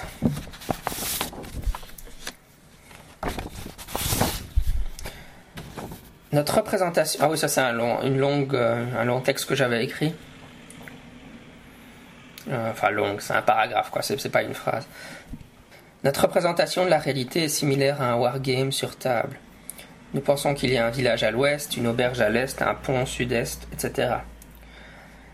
Notre 6.32 6.56
représentation. 6.56 7.20
Ah 7.22 7.28
oui, 7.28 7.36
ça 7.36 7.48
c'est 7.48 7.60
un 7.60 7.72
long, 7.72 8.00
une 8.00 8.16
longue, 8.16 8.54
euh, 8.54 8.86
un 8.98 9.04
long 9.04 9.20
texte 9.20 9.44
que 9.44 9.54
j'avais 9.54 9.84
écrit. 9.84 10.14
Euh, 12.48 12.70
enfin, 12.70 12.88
long, 12.88 13.16
c'est 13.18 13.34
un 13.34 13.42
paragraphe, 13.42 13.90
quoi, 13.90 14.00
c'est 14.00 14.30
pas 14.30 14.42
une 14.42 14.54
phrase. 14.54 14.88
Notre 16.02 16.22
représentation 16.22 16.86
de 16.86 16.88
la 16.88 16.98
réalité 16.98 17.44
est 17.44 17.48
similaire 17.50 18.00
à 18.00 18.12
un 18.12 18.14
wargame 18.14 18.72
sur 18.72 18.96
table. 18.96 19.36
Nous 20.14 20.20
pensons 20.20 20.54
qu'il 20.54 20.70
y 20.70 20.78
a 20.78 20.86
un 20.86 20.90
village 20.90 21.24
à 21.24 21.30
l'ouest, 21.30 21.76
une 21.76 21.86
auberge 21.86 22.20
à 22.20 22.28
l'est, 22.28 22.62
un 22.62 22.74
pont 22.74 23.02
au 23.02 23.06
sud-est, 23.06 23.66
etc. 23.72 24.16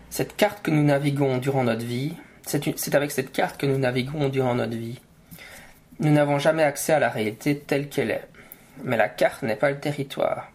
Cette 0.09 0.35
carte 0.35 0.61
que 0.63 0.71
nous 0.71 0.83
naviguons 0.83 1.37
durant 1.37 1.63
notre 1.63 1.85
vie, 1.85 2.13
c'est 2.45 2.95
avec 2.95 3.11
cette 3.11 3.31
carte 3.31 3.57
que 3.57 3.65
nous 3.65 3.77
naviguons 3.77 4.29
durant 4.29 4.55
notre 4.55 4.75
vie. 4.75 4.99
Nous 5.99 6.11
n'avons 6.11 6.39
jamais 6.39 6.63
accès 6.63 6.93
à 6.93 6.99
la 6.99 7.09
réalité 7.09 7.57
telle 7.57 7.87
qu'elle 7.87 8.11
est. 8.11 8.27
Mais 8.83 8.97
la 8.97 9.09
carte 9.09 9.43
n'est 9.43 9.55
pas 9.55 9.69
le 9.69 9.79
territoire. 9.79 10.51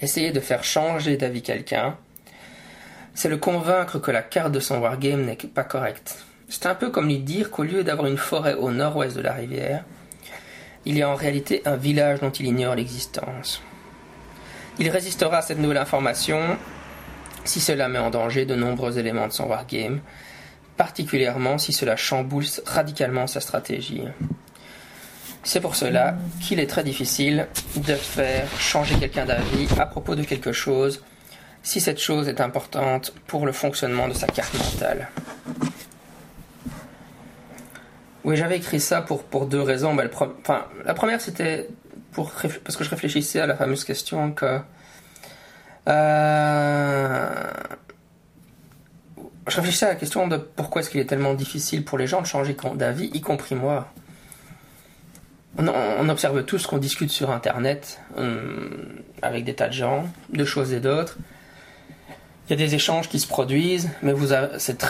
Essayer 0.00 0.32
de 0.32 0.40
faire 0.40 0.64
changer 0.64 1.16
d'avis 1.16 1.42
quelqu'un, 1.42 1.96
c'est 3.14 3.28
le 3.28 3.36
convaincre 3.36 3.98
que 3.98 4.10
la 4.10 4.22
carte 4.22 4.52
de 4.52 4.60
son 4.60 4.80
wargame 4.80 5.24
n'est 5.24 5.36
pas 5.36 5.64
correcte. 5.64 6.24
C'est 6.48 6.66
un 6.66 6.74
peu 6.74 6.90
comme 6.90 7.06
lui 7.06 7.18
dire 7.18 7.50
qu'au 7.50 7.62
lieu 7.62 7.84
d'avoir 7.84 8.08
une 8.08 8.18
forêt 8.18 8.54
au 8.54 8.70
nord-ouest 8.70 9.16
de 9.16 9.22
la 9.22 9.32
rivière, 9.32 9.84
il 10.86 10.98
y 10.98 11.02
a 11.02 11.08
en 11.08 11.14
réalité 11.14 11.62
un 11.64 11.76
village 11.76 12.20
dont 12.20 12.30
il 12.30 12.46
ignore 12.46 12.74
l'existence. 12.74 13.62
Il 14.78 14.88
résistera 14.90 15.38
à 15.38 15.42
cette 15.42 15.58
nouvelle 15.58 15.78
information 15.78 16.56
si 17.44 17.60
cela 17.60 17.88
met 17.88 17.98
en 17.98 18.10
danger 18.10 18.46
de 18.46 18.54
nombreux 18.54 18.98
éléments 18.98 19.28
de 19.28 19.32
son 19.32 19.44
wargame, 19.44 20.00
particulièrement 20.76 21.58
si 21.58 21.72
cela 21.72 21.96
chamboule 21.96 22.44
radicalement 22.66 23.26
sa 23.26 23.40
stratégie. 23.40 24.02
C'est 25.42 25.60
pour 25.60 25.76
cela 25.76 26.16
qu'il 26.40 26.58
est 26.58 26.66
très 26.66 26.82
difficile 26.82 27.46
de 27.76 27.94
faire 27.94 28.48
changer 28.58 28.96
quelqu'un 28.96 29.26
d'avis 29.26 29.68
à 29.78 29.86
propos 29.86 30.14
de 30.14 30.22
quelque 30.22 30.52
chose 30.52 31.02
si 31.62 31.80
cette 31.80 32.00
chose 32.00 32.28
est 32.28 32.40
importante 32.40 33.12
pour 33.26 33.46
le 33.46 33.52
fonctionnement 33.52 34.08
de 34.08 34.14
sa 34.14 34.26
carte 34.26 34.54
mentale. 34.54 35.08
Oui, 38.24 38.36
j'avais 38.36 38.56
écrit 38.56 38.80
ça 38.80 39.02
pour, 39.02 39.22
pour 39.24 39.46
deux 39.46 39.60
raisons. 39.60 39.96
enfin, 40.40 40.66
la 40.84 40.94
première, 40.94 41.20
c'était 41.20 41.68
pour 42.12 42.30
parce 42.64 42.76
que 42.76 42.84
je 42.84 42.90
réfléchissais 42.90 43.40
à 43.40 43.46
la 43.46 43.56
fameuse 43.56 43.84
question 43.84 44.32
que 44.32 44.60
euh, 45.88 47.28
je 49.46 49.56
réfléchissais 49.56 49.86
à 49.86 49.90
la 49.90 49.94
question 49.96 50.26
de 50.26 50.36
pourquoi 50.38 50.80
est-ce 50.80 50.88
qu'il 50.88 51.00
est 51.00 51.06
tellement 51.06 51.34
difficile 51.34 51.84
pour 51.84 51.98
les 51.98 52.06
gens 52.06 52.22
de 52.22 52.26
changer 52.26 52.56
d'avis, 52.76 53.10
y 53.12 53.20
compris 53.20 53.54
moi 53.54 53.92
on, 55.58 56.08
observe 56.08 56.44
tout 56.44 56.58
ce 56.58 56.66
qu'on 56.66 56.78
discute 56.78 57.10
sur 57.10 57.30
Internet 57.30 58.00
avec 59.22 59.44
des 59.44 59.54
tas 59.54 59.68
de 59.68 59.72
gens, 59.72 60.08
de 60.30 60.44
choses 60.44 60.72
et 60.72 60.80
d'autres. 60.80 61.16
Il 62.46 62.50
y 62.50 62.52
a 62.52 62.66
des 62.66 62.74
échanges 62.74 63.08
qui 63.08 63.18
se 63.18 63.26
produisent, 63.26 63.88
mais 64.02 64.12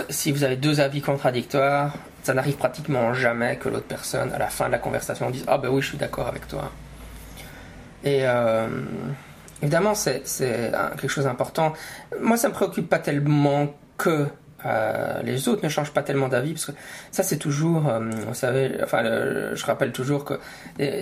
si 0.09 0.33
vous 0.33 0.43
avez 0.43 0.57
deux 0.57 0.81
avis 0.81 1.01
contradictoires, 1.01 1.95
ça 2.25 2.35
n'arrive 2.35 2.57
pratiquement 2.57 3.15
jamais 3.15 3.57
que 3.57 3.69
l'autre 3.69 3.87
personne, 3.87 4.33
à 4.33 4.39
la 4.39 4.49
fin 4.49 4.67
de 4.67 4.73
la 4.73 4.79
conversation, 4.79 5.31
dise 5.31 5.45
Ah 5.47 5.59
ben 5.59 5.69
oui, 5.69 5.81
je 5.81 5.89
suis 5.89 5.99
d'accord 5.99 6.27
avec 6.27 6.49
toi. 6.49 6.73
Et 8.03 8.21
euh, 8.23 8.67
évidemment, 9.63 9.95
c'est 9.95 10.23
quelque 10.97 11.09
chose 11.09 11.25
d'important. 11.25 11.75
Moi, 12.21 12.37
ça 12.37 12.49
ne 12.49 12.53
me 12.53 12.57
préoccupe 12.57 12.89
pas 12.89 12.99
tellement 12.99 13.73
que 13.99 14.27
euh, 14.67 15.23
les 15.23 15.49
autres 15.49 15.63
ne 15.63 15.69
changent 15.69 15.93
pas 15.93 16.03
tellement 16.03 16.29
d'avis 16.29 16.53
parce 16.53 16.67
que 16.67 16.73
ça 17.11 17.23
c'est 17.23 17.37
toujours, 17.37 17.89
euh, 17.89 18.01
vous 18.27 18.35
savez, 18.35 18.79
enfin 18.83 19.03
je 19.55 19.65
rappelle 19.67 19.93
toujours 19.93 20.25
que 20.25 20.35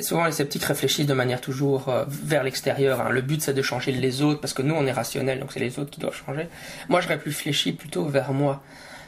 souvent 0.02 0.24
les 0.24 0.32
sceptiques 0.32 0.64
réfléchissent 0.64 1.06
de 1.06 1.14
manière 1.14 1.40
toujours 1.40 1.88
euh, 1.88 2.04
vers 2.08 2.42
l'extérieur. 2.42 3.00
Hein. 3.00 3.10
Le 3.10 3.20
but 3.20 3.40
c'est 3.40 3.54
de 3.54 3.62
changer 3.62 3.92
les 3.92 4.22
autres 4.22 4.40
parce 4.40 4.52
que 4.52 4.62
nous 4.62 4.74
on 4.74 4.86
est 4.86 4.92
rationnel 4.92 5.40
donc 5.40 5.52
c'est 5.52 5.60
les 5.60 5.78
autres 5.78 5.90
qui 5.90 6.00
doivent 6.00 6.16
changer. 6.26 6.48
Moi 6.88 7.00
je 7.00 7.08
réfléchis 7.08 7.72
plutôt 7.72 8.04
vers 8.06 8.32
moi 8.32 8.62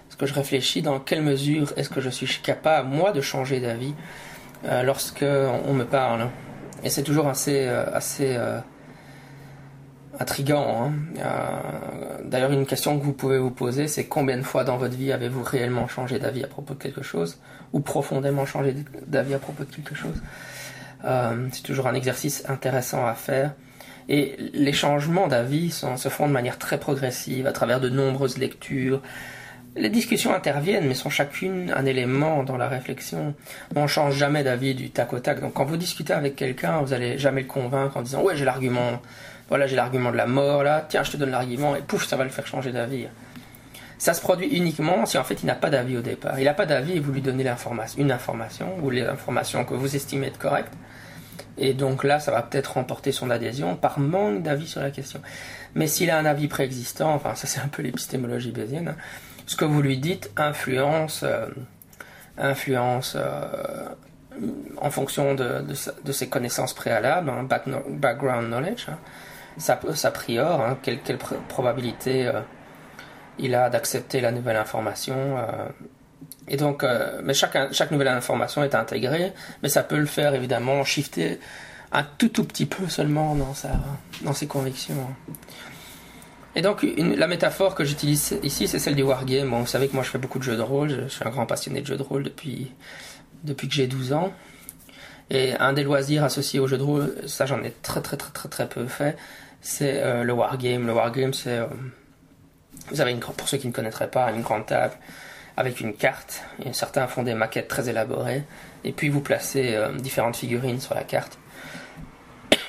parce 0.08 0.16
que 0.16 0.26
je 0.26 0.34
réfléchis 0.34 0.82
dans 0.82 1.00
quelle 1.00 1.22
mesure 1.22 1.72
est-ce 1.76 1.90
que 1.90 2.00
je 2.00 2.10
suis 2.10 2.28
capable 2.42 2.88
moi 2.88 3.10
de 3.12 3.20
changer 3.20 3.60
d'avis 3.60 3.94
lorsque 4.84 5.24
on, 5.24 5.74
me 5.74 5.84
parle. 5.84 6.28
Et 6.84 6.90
c'est 6.90 7.02
toujours 7.02 7.28
assez 7.28 7.66
assez 7.66 8.38
intrigant. 10.20 10.84
Hein. 10.84 10.92
Euh, 11.18 12.18
d'ailleurs, 12.24 12.52
une 12.52 12.66
question 12.66 12.98
que 12.98 13.04
vous 13.04 13.12
pouvez 13.12 13.38
vous 13.38 13.50
poser, 13.50 13.88
c'est 13.88 14.06
combien 14.06 14.36
de 14.36 14.42
fois 14.42 14.64
dans 14.64 14.76
votre 14.76 14.96
vie 14.96 15.12
avez-vous 15.12 15.42
réellement 15.42 15.88
changé 15.88 16.18
d'avis 16.18 16.44
à 16.44 16.46
propos 16.46 16.74
de 16.74 16.78
quelque 16.78 17.02
chose 17.02 17.38
ou 17.72 17.80
profondément 17.80 18.46
changé 18.46 18.74
d'avis 19.06 19.34
à 19.34 19.38
propos 19.38 19.64
de 19.64 19.74
quelque 19.74 19.94
chose? 19.94 20.22
Euh, 21.04 21.48
C'est 21.52 21.62
toujours 21.62 21.86
un 21.86 21.94
exercice 21.94 22.44
intéressant 22.48 23.06
à 23.06 23.14
faire. 23.14 23.52
Et 24.08 24.36
les 24.52 24.72
changements 24.72 25.28
d'avis 25.28 25.70
se 25.70 26.08
font 26.10 26.26
de 26.26 26.32
manière 26.32 26.58
très 26.58 26.78
progressive 26.78 27.46
à 27.46 27.52
travers 27.52 27.80
de 27.80 27.88
nombreuses 27.88 28.36
lectures. 28.36 29.00
Les 29.76 29.88
discussions 29.88 30.32
interviennent, 30.32 30.86
mais 30.86 30.94
sont 30.94 31.10
chacune 31.10 31.72
un 31.74 31.84
élément 31.84 32.44
dans 32.44 32.56
la 32.56 32.68
réflexion. 32.68 33.34
On 33.74 33.86
change 33.88 34.14
jamais 34.16 34.44
d'avis 34.44 34.74
du 34.74 34.90
tac 34.90 35.12
au 35.12 35.18
tac. 35.18 35.40
Donc 35.40 35.54
quand 35.54 35.64
vous 35.64 35.76
discutez 35.76 36.12
avec 36.12 36.36
quelqu'un, 36.36 36.80
vous 36.80 36.90
n'allez 36.90 37.18
jamais 37.18 37.40
le 37.40 37.48
convaincre 37.48 37.96
en 37.96 38.02
disant 38.02 38.22
ouais 38.22 38.36
j'ai 38.36 38.44
l'argument 38.44 39.00
voilà, 39.48 39.66
j'ai 39.66 39.76
l'argument 39.76 40.10
de 40.10 40.16
la 40.16 40.26
mort 40.26 40.62
là, 40.62 40.84
tiens, 40.88 41.02
je 41.02 41.12
te 41.12 41.16
donne 41.16 41.30
l'argument, 41.30 41.76
et 41.76 41.82
pouf, 41.82 42.06
ça 42.06 42.16
va 42.16 42.24
le 42.24 42.30
faire 42.30 42.46
changer 42.46 42.72
d'avis. 42.72 43.06
Ça 43.98 44.12
se 44.12 44.20
produit 44.20 44.48
uniquement 44.48 45.06
si 45.06 45.16
en 45.18 45.24
fait 45.24 45.42
il 45.42 45.46
n'a 45.46 45.54
pas 45.54 45.70
d'avis 45.70 45.96
au 45.96 46.02
départ. 46.02 46.38
Il 46.38 46.44
n'a 46.44 46.54
pas 46.54 46.66
d'avis 46.66 46.96
et 46.96 47.00
vous 47.00 47.12
lui 47.12 47.22
donnez 47.22 47.44
l'information, 47.44 48.02
une 48.02 48.12
information 48.12 48.76
ou 48.82 48.90
les 48.90 49.02
informations 49.02 49.64
que 49.64 49.74
vous 49.74 49.96
estimez 49.96 50.26
être 50.26 50.38
correctes. 50.38 50.72
Et 51.56 51.72
donc 51.72 52.02
là, 52.02 52.18
ça 52.18 52.32
va 52.32 52.42
peut-être 52.42 52.74
remporter 52.74 53.12
son 53.12 53.30
adhésion 53.30 53.76
par 53.76 53.98
manque 53.98 54.42
d'avis 54.42 54.66
sur 54.66 54.80
la 54.80 54.90
question. 54.90 55.20
Mais 55.74 55.86
s'il 55.86 56.10
a 56.10 56.18
un 56.18 56.24
avis 56.24 56.48
préexistant, 56.48 57.14
enfin 57.14 57.34
ça 57.34 57.46
c'est 57.46 57.60
un 57.60 57.68
peu 57.68 57.82
l'épistémologie 57.82 58.50
bayésienne, 58.50 58.94
ce 59.46 59.56
que 59.56 59.64
vous 59.64 59.80
lui 59.80 59.98
dites 59.98 60.30
influence, 60.36 61.22
euh, 61.22 61.46
influence 62.36 63.14
euh, 63.16 63.86
en 64.78 64.90
fonction 64.90 65.34
de, 65.34 65.64
de, 66.04 66.12
ses 66.12 66.28
connaissances 66.28 66.74
préalables, 66.74 67.30
hein, 67.30 67.46
background 67.88 68.48
knowledge. 68.48 68.86
Hein 68.88 68.98
sa, 69.56 70.10
prior, 70.10 70.60
hein, 70.60 70.78
quelle, 70.82 71.18
probabilité 71.48 72.26
euh, 72.26 72.40
il 73.38 73.54
a 73.54 73.70
d'accepter 73.70 74.20
la 74.20 74.32
nouvelle 74.32 74.56
information. 74.56 75.38
Euh. 75.38 75.68
et 76.48 76.56
donc, 76.56 76.82
euh, 76.82 77.20
mais 77.24 77.34
chaque, 77.34 77.72
chaque 77.72 77.90
nouvelle 77.90 78.08
information 78.08 78.64
est 78.64 78.74
intégrée, 78.74 79.32
mais 79.62 79.68
ça 79.68 79.82
peut 79.82 79.98
le 79.98 80.06
faire 80.06 80.34
évidemment 80.34 80.84
shifter 80.84 81.40
un 81.92 82.02
tout 82.02 82.28
tout 82.28 82.44
petit 82.44 82.66
peu 82.66 82.88
seulement 82.88 83.34
dans, 83.34 83.54
sa, 83.54 83.70
dans 84.22 84.32
ses 84.32 84.46
convictions. 84.46 85.14
Et 86.56 86.62
donc, 86.62 86.86
la 86.96 87.26
métaphore 87.26 87.74
que 87.74 87.84
j'utilise 87.84 88.38
ici, 88.42 88.68
c'est 88.68 88.78
celle 88.78 88.94
du 88.94 89.02
wargame. 89.02 89.52
Vous 89.54 89.66
savez 89.66 89.88
que 89.88 89.94
moi, 89.94 90.04
je 90.04 90.10
fais 90.10 90.18
beaucoup 90.18 90.38
de 90.38 90.44
jeux 90.44 90.56
de 90.56 90.62
rôle. 90.62 90.90
Je, 90.90 91.08
suis 91.08 91.24
un 91.24 91.30
grand 91.30 91.46
passionné 91.46 91.80
de 91.80 91.86
jeux 91.86 91.96
de 91.96 92.02
rôle 92.02 92.22
depuis, 92.22 92.72
depuis 93.42 93.66
que 93.66 93.74
j'ai 93.74 93.88
12 93.88 94.12
ans. 94.12 94.32
Et 95.30 95.54
un 95.54 95.72
des 95.72 95.82
loisirs 95.82 96.22
associés 96.22 96.60
aux 96.60 96.68
jeux 96.68 96.78
de 96.78 96.82
rôle, 96.82 97.14
ça, 97.26 97.46
j'en 97.46 97.62
ai 97.62 97.72
très, 97.82 98.00
très, 98.02 98.16
très, 98.16 98.30
très, 98.30 98.48
très 98.48 98.68
peu 98.68 98.86
fait 98.86 99.16
c'est 99.64 100.02
euh, 100.02 100.22
le 100.24 100.32
wargame. 100.34 100.86
Le 100.86 100.92
wargame, 100.92 101.32
c'est. 101.32 101.58
Euh, 101.58 101.66
vous 102.90 103.00
avez, 103.00 103.12
une, 103.12 103.20
pour 103.20 103.48
ceux 103.48 103.56
qui 103.56 103.66
ne 103.66 103.72
connaîtraient 103.72 104.10
pas, 104.10 104.30
une 104.30 104.42
grande 104.42 104.66
table 104.66 104.94
avec 105.56 105.80
une 105.80 105.94
carte. 105.94 106.42
Et 106.64 106.72
certains 106.74 107.06
font 107.06 107.22
des 107.22 107.34
maquettes 107.34 107.68
très 107.68 107.88
élaborées. 107.88 108.44
Et 108.84 108.92
puis 108.92 109.08
vous 109.08 109.20
placez 109.20 109.74
euh, 109.74 109.90
différentes 109.92 110.36
figurines 110.36 110.80
sur 110.80 110.94
la 110.94 111.02
carte. 111.02 111.38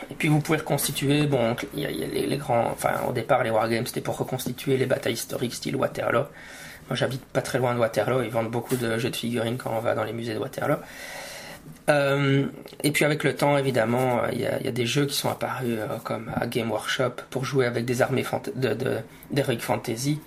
Et 0.09 0.15
puis 0.15 0.29
vous 0.29 0.39
pouvez 0.39 0.59
reconstituer, 0.59 1.27
bon, 1.27 1.55
il 1.73 1.81
y 1.81 1.85
a, 1.85 1.89
les, 2.07 2.37
grands, 2.37 2.69
enfin 2.71 3.01
au 3.09 3.11
départ 3.11 3.43
les 3.43 3.49
wargames 3.49 3.87
c'était 3.87 4.01
pour 4.01 4.17
reconstituer 4.17 4.77
les 4.77 4.85
batailles 4.85 5.13
historiques 5.13 5.55
style 5.55 5.75
Waterloo. 5.75 6.25
Moi 6.87 6.95
j'habite 6.95 7.25
pas 7.25 7.41
très 7.41 7.57
loin 7.57 7.73
de 7.73 7.79
Waterloo, 7.79 8.21
ils 8.21 8.29
vendent 8.29 8.51
beaucoup 8.51 8.77
de 8.77 8.99
jeux 8.99 9.09
de 9.09 9.15
figurines 9.15 9.57
quand 9.57 9.71
on 9.75 9.79
va 9.79 9.95
dans 9.95 10.03
les 10.03 10.13
musées 10.13 10.35
de 10.35 10.39
Waterloo. 10.39 10.77
Euh, 11.89 12.45
et 12.83 12.91
puis 12.91 13.05
avec 13.05 13.23
le 13.23 13.35
temps, 13.35 13.57
évidemment, 13.57 14.21
il 14.31 14.41
y, 14.41 14.47
a 14.47 14.71
des 14.71 14.85
jeux 14.85 15.05
qui 15.05 15.15
sont 15.15 15.29
apparus 15.29 15.77
euh, 15.79 15.97
comme 16.03 16.31
à 16.35 16.47
Game 16.47 16.71
Workshop 16.71 17.11
pour 17.29 17.45
jouer 17.45 17.67
avec 17.67 17.85
des 17.85 18.01
armées 18.01 18.25
de, 18.55 18.73
de, 18.73 18.97
d'Heroic 19.31 19.59
Fantasy. 19.59 20.19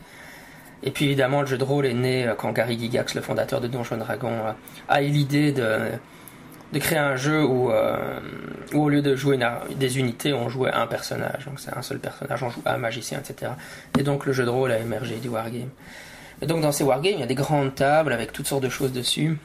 Et 0.85 0.93
puis 0.93 1.07
évidemment, 1.07 1.41
le 1.41 1.49
jeu 1.49 1.59
de 1.59 1.65
rôle 1.65 1.87
est 1.87 1.95
né 1.95 2.29
euh, 2.29 2.35
quand 2.37 2.53
Gary 2.53 2.79
Gygax, 2.79 3.15
le 3.15 3.23
fondateur 3.23 3.61
de 3.61 3.67
Donjons 3.67 3.97
Dragon, 3.97 4.33
a 4.89 5.03
eu 5.03 5.09
l'idée 5.09 5.51
de, 5.51 5.79
de 6.73 6.79
créer 6.79 6.99
un 6.99 7.17
jeu 7.17 7.45
où, 7.45 7.73
où 8.73 8.81
au 8.81 8.89
lieu 8.89 9.03
de 9.03 9.17
jouer 9.17 9.37
des 9.75 9.99
unités, 9.99 10.33
on 10.33 10.49
jouait 10.49 10.73
un 10.73 10.87
personnage. 10.87 11.47
Donc 11.47 11.59
c'est 11.59 11.77
un 11.77 11.83
seul 11.83 11.99
personnage, 11.99 12.41
on 12.45 12.51
joue 12.51 12.63
un 12.67 12.77
magicien, 12.77 13.19
etc. 13.19 13.51
Et 13.99 14.05
donc 14.05 14.27
le 14.27 14.33
jeu 14.33 14.45
de 14.45 14.51
rôle 14.51 14.71
a 14.71 14.79
émergé 14.79 15.17
du 15.17 15.29
wargame. 15.29 15.71
Et 16.41 16.47
donc 16.47 16.61
dans 16.61 16.71
ces 16.71 16.85
wargames, 16.85 17.15
il 17.15 17.21
y 17.21 17.25
a 17.25 17.27
des 17.27 17.35
grandes 17.35 17.75
tables 17.75 18.13
avec 18.13 18.33
toutes 18.33 18.47
sortes 18.47 18.63
de 18.63 18.69
choses 18.69 18.93
dessus 18.93 19.39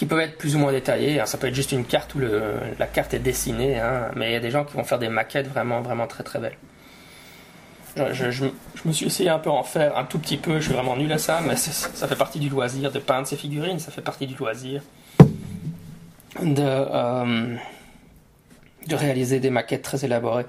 qui 0.00 0.06
peuvent 0.06 0.20
être 0.20 0.38
plus 0.38 0.56
ou 0.56 0.58
moins 0.58 0.72
détaillées. 0.72 1.20
Ça 1.26 1.36
peut 1.36 1.48
être 1.48 1.54
juste 1.54 1.72
une 1.72 1.84
carte 1.84 2.14
où 2.14 2.20
le, 2.20 2.54
la 2.78 2.86
carte 2.86 3.12
est 3.12 3.18
dessinée, 3.18 3.78
hein, 3.78 4.10
mais 4.16 4.30
il 4.30 4.32
y 4.32 4.34
a 4.34 4.40
des 4.40 4.50
gens 4.50 4.64
qui 4.64 4.72
vont 4.72 4.82
faire 4.82 4.98
des 4.98 5.10
maquettes 5.10 5.46
vraiment, 5.46 5.82
vraiment 5.82 6.06
très 6.06 6.24
très 6.24 6.38
belles. 6.38 6.56
Je, 7.94 8.46
me 8.86 8.92
suis 8.92 9.04
essayé 9.04 9.28
un 9.28 9.38
peu 9.38 9.50
en 9.50 9.62
faire 9.62 9.98
un 9.98 10.06
tout 10.06 10.18
petit 10.18 10.38
peu, 10.38 10.58
je 10.58 10.64
suis 10.64 10.72
vraiment 10.72 10.96
nul 10.96 11.12
à 11.12 11.18
ça, 11.18 11.42
mais 11.46 11.54
ça 11.54 12.08
fait 12.08 12.16
partie 12.16 12.38
du 12.38 12.48
loisir 12.48 12.90
de 12.90 12.98
peindre 12.98 13.26
ces 13.26 13.36
figurines, 13.36 13.78
ça 13.78 13.90
fait 13.90 14.00
partie 14.00 14.26
du 14.26 14.34
loisir 14.36 14.80
de, 16.40 16.62
euh, 16.62 17.56
de 18.86 18.94
réaliser 18.94 19.38
des 19.38 19.50
maquettes 19.50 19.82
très 19.82 20.02
élaborées. 20.02 20.46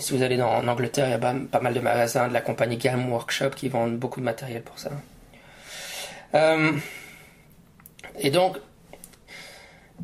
Si 0.00 0.12
vous 0.12 0.24
allez 0.24 0.36
dans, 0.36 0.50
en 0.50 0.66
Angleterre, 0.66 1.06
il 1.06 1.10
y 1.12 1.14
a 1.14 1.18
pas, 1.18 1.60
mal 1.60 1.72
de 1.72 1.78
magasins 1.78 2.26
de 2.26 2.32
la 2.32 2.40
compagnie 2.40 2.78
Game 2.78 3.12
Workshop 3.12 3.50
qui 3.50 3.68
vendent 3.68 3.96
beaucoup 3.96 4.18
de 4.18 4.24
matériel 4.24 4.62
pour 4.62 4.80
ça. 4.80 4.90
Euh, 6.34 6.72
et 8.18 8.30
donc, 8.30 8.58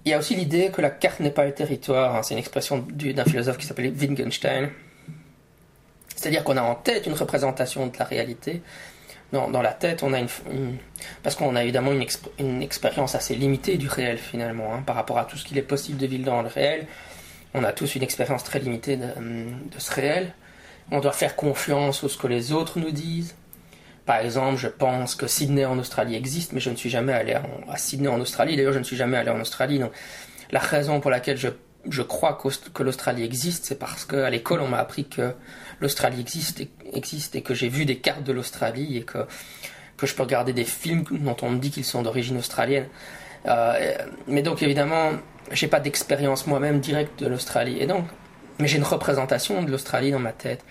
il 0.05 0.11
y 0.11 0.15
a 0.15 0.19
aussi 0.19 0.35
l'idée 0.35 0.71
que 0.71 0.81
la 0.81 0.91
carte 0.91 1.21
n'est 1.21 1.31
pas 1.31 1.45
le 1.45 1.53
territoire. 1.53 2.17
Hein. 2.17 2.23
C'est 2.23 2.35
une 2.35 2.41
expression 2.41 2.87
d'un 2.89 3.25
philosophe 3.25 3.59
qui 3.59 3.67
s'appelait 3.67 3.91
Wittgenstein. 3.91 4.71
C'est-à-dire 6.15 6.45
qu'on 6.45 6.57
a 6.57 6.63
en 6.63 6.75
tête 6.75 7.07
une 7.07 7.15
représentation 7.15 7.87
de 7.87 7.97
la 7.99 8.05
réalité. 8.05 8.63
Dans, 9.31 9.61
la 9.61 9.75
tête, 9.75 10.03
on 10.03 10.15
a 10.15 10.21
une, 10.21 10.29
parce 11.23 11.37
qu'on 11.37 11.55
a 11.55 11.63
évidemment 11.63 11.93
une, 11.93 12.07
une, 12.39 12.63
expérience 12.63 13.15
assez 13.15 13.35
limitée 13.35 13.77
du 13.77 13.87
réel 13.87 14.17
finalement, 14.17 14.75
hein, 14.75 14.83
par 14.87 14.97
rapport 14.97 15.19
à 15.19 15.27
tout 15.27 15.37
ce 15.37 15.45
qu'il 15.45 15.59
est 15.59 15.63
possible 15.63 15.99
de 15.99 16.07
vivre 16.07 16.25
dans 16.25 16.41
le 16.41 16.49
réel. 16.49 16.87
On 17.53 17.63
a 17.63 17.73
tous 17.73 17.95
une 17.95 18.03
expérience 18.03 18.43
très 18.43 18.59
limitée 18.59 18.97
de, 18.97 19.05
de 19.05 19.79
ce 19.79 19.93
réel. 19.93 20.33
On 20.91 21.01
doit 21.01 21.13
faire 21.13 21.37
confiance 21.37 22.03
à 22.05 22.09
ce 22.09 22.17
que 22.17 22.27
les 22.27 22.53
autres 22.53 22.79
nous 22.79 22.91
disent. 22.91 23.35
Par 24.09 24.21
exemple, 24.21 24.57
je 24.57 24.69
pense 24.69 25.15
que 25.15 25.27
Sydney 25.27 25.67
en 25.67 25.79
Australie 25.79 26.15
existe, 26.15 26.55
mais 26.55 26.61
je 26.61 26.71
ne 26.71 26.77
suis 26.77 26.89
jamais 26.89 27.13
allé 27.13 27.35
à 27.35 27.77
Sydney 27.77 28.09
en 28.09 28.19
Australie. 28.19 28.57
D'ailleurs, 28.57 28.73
je 28.73 28.79
ne 28.79 28.85
suis 28.85 28.97
jamais 28.97 29.19
allé 29.19 29.29
en 29.29 29.39
Australie. 29.39 29.79
Donc, 29.79 29.93
la 30.51 30.61
raison 30.61 30.99
pour 30.99 31.11
laquelle 31.11 31.37
je, 31.37 32.03
crois 32.03 32.39
que 32.73 32.83
l'Australie 32.83 33.23
existe, 33.23 33.67
c'est 33.67 33.79
parce 33.79 34.07
qu'à 34.07 34.31
l'école, 34.31 34.63
on 34.63 34.69
m'a 34.69 34.79
appris 34.79 35.07
que 35.07 35.35
l'Australie 35.81 36.21
existe 36.21 36.63
et, 37.35 37.43
que 37.43 37.53
j'ai 37.53 37.69
vu 37.69 37.85
des 37.85 37.99
cartes 37.99 38.23
de 38.23 38.33
l'Australie 38.33 38.97
et 38.97 39.03
que, 39.03 39.27
que 39.99 40.07
je 40.07 40.15
peux 40.15 40.23
regarder 40.23 40.55
des 40.55 40.65
films 40.65 41.05
dont 41.11 41.37
on 41.43 41.51
me 41.51 41.59
dit 41.59 41.71
qu'ils 41.71 41.85
sont 41.85 42.01
d'origine 42.01 42.39
australienne. 42.39 42.87
Euh, 43.45 43.95
mais 44.27 44.41
donc, 44.41 44.63
évidemment, 44.63 45.11
j'ai 45.53 45.69
pas 45.69 45.81
d'expérience 45.81 46.47
moi-même 46.47 46.81
directe 46.81 47.21
de 47.21 47.27
l'Australie. 47.27 47.77
Et 47.79 47.87
donc, 47.87 48.07
mais 48.59 48.69
j'ai 48.69 48.79
une 48.79 48.85
représentation 48.85 49.63
de 49.63 49.71
l'Australie 49.71 50.13
dans 50.13 50.19
ma 50.19 50.33
tête. 50.33 50.65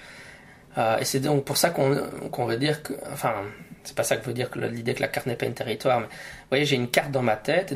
Euh, 0.77 0.97
et 0.99 1.05
c'est 1.05 1.19
donc 1.19 1.43
pour 1.43 1.57
ça 1.57 1.69
qu'on 1.71 2.45
veut 2.45 2.57
dire 2.57 2.83
que, 2.83 2.93
enfin, 3.11 3.33
c'est 3.83 3.95
pas 3.95 4.03
ça 4.03 4.17
que 4.17 4.25
veut 4.25 4.33
dire 4.33 4.49
que 4.49 4.59
l'idée 4.59 4.93
que 4.93 5.01
la 5.01 5.07
carte 5.07 5.25
n'est 5.25 5.35
pas 5.35 5.45
un 5.45 5.51
territoire, 5.51 5.99
mais 5.99 6.05
vous 6.05 6.49
voyez, 6.49 6.65
j'ai 6.65 6.75
une 6.75 6.89
carte 6.89 7.11
dans 7.11 7.23
ma 7.23 7.35
tête, 7.35 7.73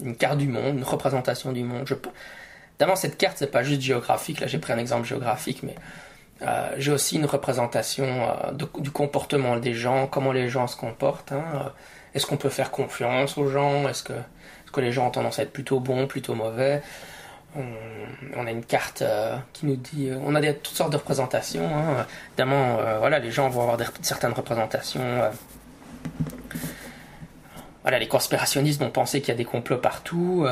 une, 0.00 0.16
carte 0.16 0.38
du 0.38 0.48
monde, 0.48 0.76
une 0.76 0.84
représentation 0.84 1.52
du 1.52 1.62
monde. 1.62 1.86
Je 1.86 1.94
cette 2.96 3.16
carte, 3.16 3.36
c'est 3.38 3.50
pas 3.50 3.62
juste 3.62 3.80
géographique, 3.80 4.40
là 4.40 4.48
j'ai 4.48 4.58
pris 4.58 4.72
un 4.72 4.78
exemple 4.78 5.06
géographique, 5.06 5.62
mais 5.62 5.76
euh, 6.42 6.70
j'ai 6.78 6.90
aussi 6.90 7.16
une 7.16 7.26
représentation 7.26 8.04
euh, 8.04 8.80
du 8.80 8.90
comportement 8.90 9.56
des 9.56 9.72
gens, 9.74 10.08
comment 10.08 10.32
les 10.32 10.48
gens 10.48 10.66
se 10.66 10.76
comportent. 10.76 11.30
Hein, 11.30 11.72
Est-ce 12.12 12.26
qu'on 12.26 12.36
peut 12.36 12.48
faire 12.48 12.72
confiance 12.72 13.38
aux 13.38 13.46
gens? 13.46 13.88
Est-ce 13.88 14.02
que, 14.02 14.12
est 14.12 14.66
-ce 14.66 14.72
que 14.72 14.80
les 14.80 14.90
gens 14.90 15.06
ont 15.06 15.10
tendance 15.10 15.38
à 15.38 15.42
être 15.44 15.52
plutôt 15.52 15.78
bons, 15.78 16.08
plutôt 16.08 16.34
mauvais? 16.34 16.82
On, 17.56 18.46
a 18.46 18.50
une 18.50 18.64
carte 18.64 19.02
euh, 19.02 19.36
qui 19.52 19.66
nous 19.66 19.76
dit. 19.76 20.08
Euh, 20.08 20.18
on 20.24 20.34
a 20.34 20.40
toutes 20.52 20.74
sortes 20.74 20.92
de 20.92 20.96
représentations. 20.96 21.64
Hein. 21.64 22.06
Évidemment, 22.30 22.78
euh, 22.78 22.98
voilà, 22.98 23.18
les 23.18 23.30
gens 23.30 23.48
vont 23.48 23.62
avoir 23.62 23.78
certaines 24.00 24.32
représentations. 24.32 25.00
les 27.90 28.08
conspirationnistes 28.08 28.80
vont 28.80 28.90
penser 28.90 29.20
qu'il 29.20 29.28
y 29.28 29.32
a 29.32 29.36
des 29.36 29.44
complots 29.44 29.78
partout. 29.78 30.46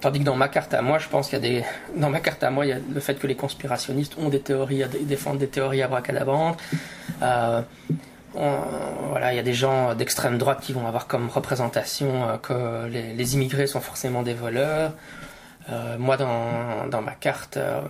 tandis 0.00 0.18
que 0.18 0.24
dans 0.24 0.36
ma 0.36 0.48
carte 0.48 0.74
à 0.74 0.82
moi, 0.82 0.98
je 0.98 1.08
pense 1.08 1.28
qu'il 1.28 1.38
y 1.38 1.46
a 1.46 1.48
des. 1.48 1.64
Dans 1.96 2.10
ma 2.10 2.20
carte 2.20 2.42
à 2.42 2.50
moi, 2.50 2.66
il 2.66 2.70
y 2.70 2.72
a 2.72 2.78
le 2.92 3.00
fait 3.00 3.14
que 3.14 3.26
les 3.26 3.36
conspirationnistes 3.36 4.16
ont 4.18 4.28
des 4.28 4.40
théories, 4.40 4.84
défendent 5.02 5.38
des 5.38 5.48
théories 5.48 5.82
à 5.82 5.88
voilà, 8.34 9.32
il 9.32 9.36
y 9.36 9.38
a 9.38 9.42
des 9.42 9.54
gens 9.54 9.94
d'extrême 9.94 10.38
droite 10.38 10.60
qui 10.60 10.72
vont 10.72 10.86
avoir 10.86 11.06
comme 11.06 11.28
représentation 11.28 12.28
euh, 12.28 12.36
que 12.38 12.86
les, 12.88 13.34
immigrés 13.34 13.66
sont 13.66 13.80
forcément 13.80 14.22
des 14.22 14.34
voleurs. 14.34 14.92
Euh, 15.70 15.96
moi, 15.98 16.16
dans, 16.16 16.86
dans, 16.88 17.02
ma 17.02 17.12
carte, 17.12 17.56
euh, 17.56 17.80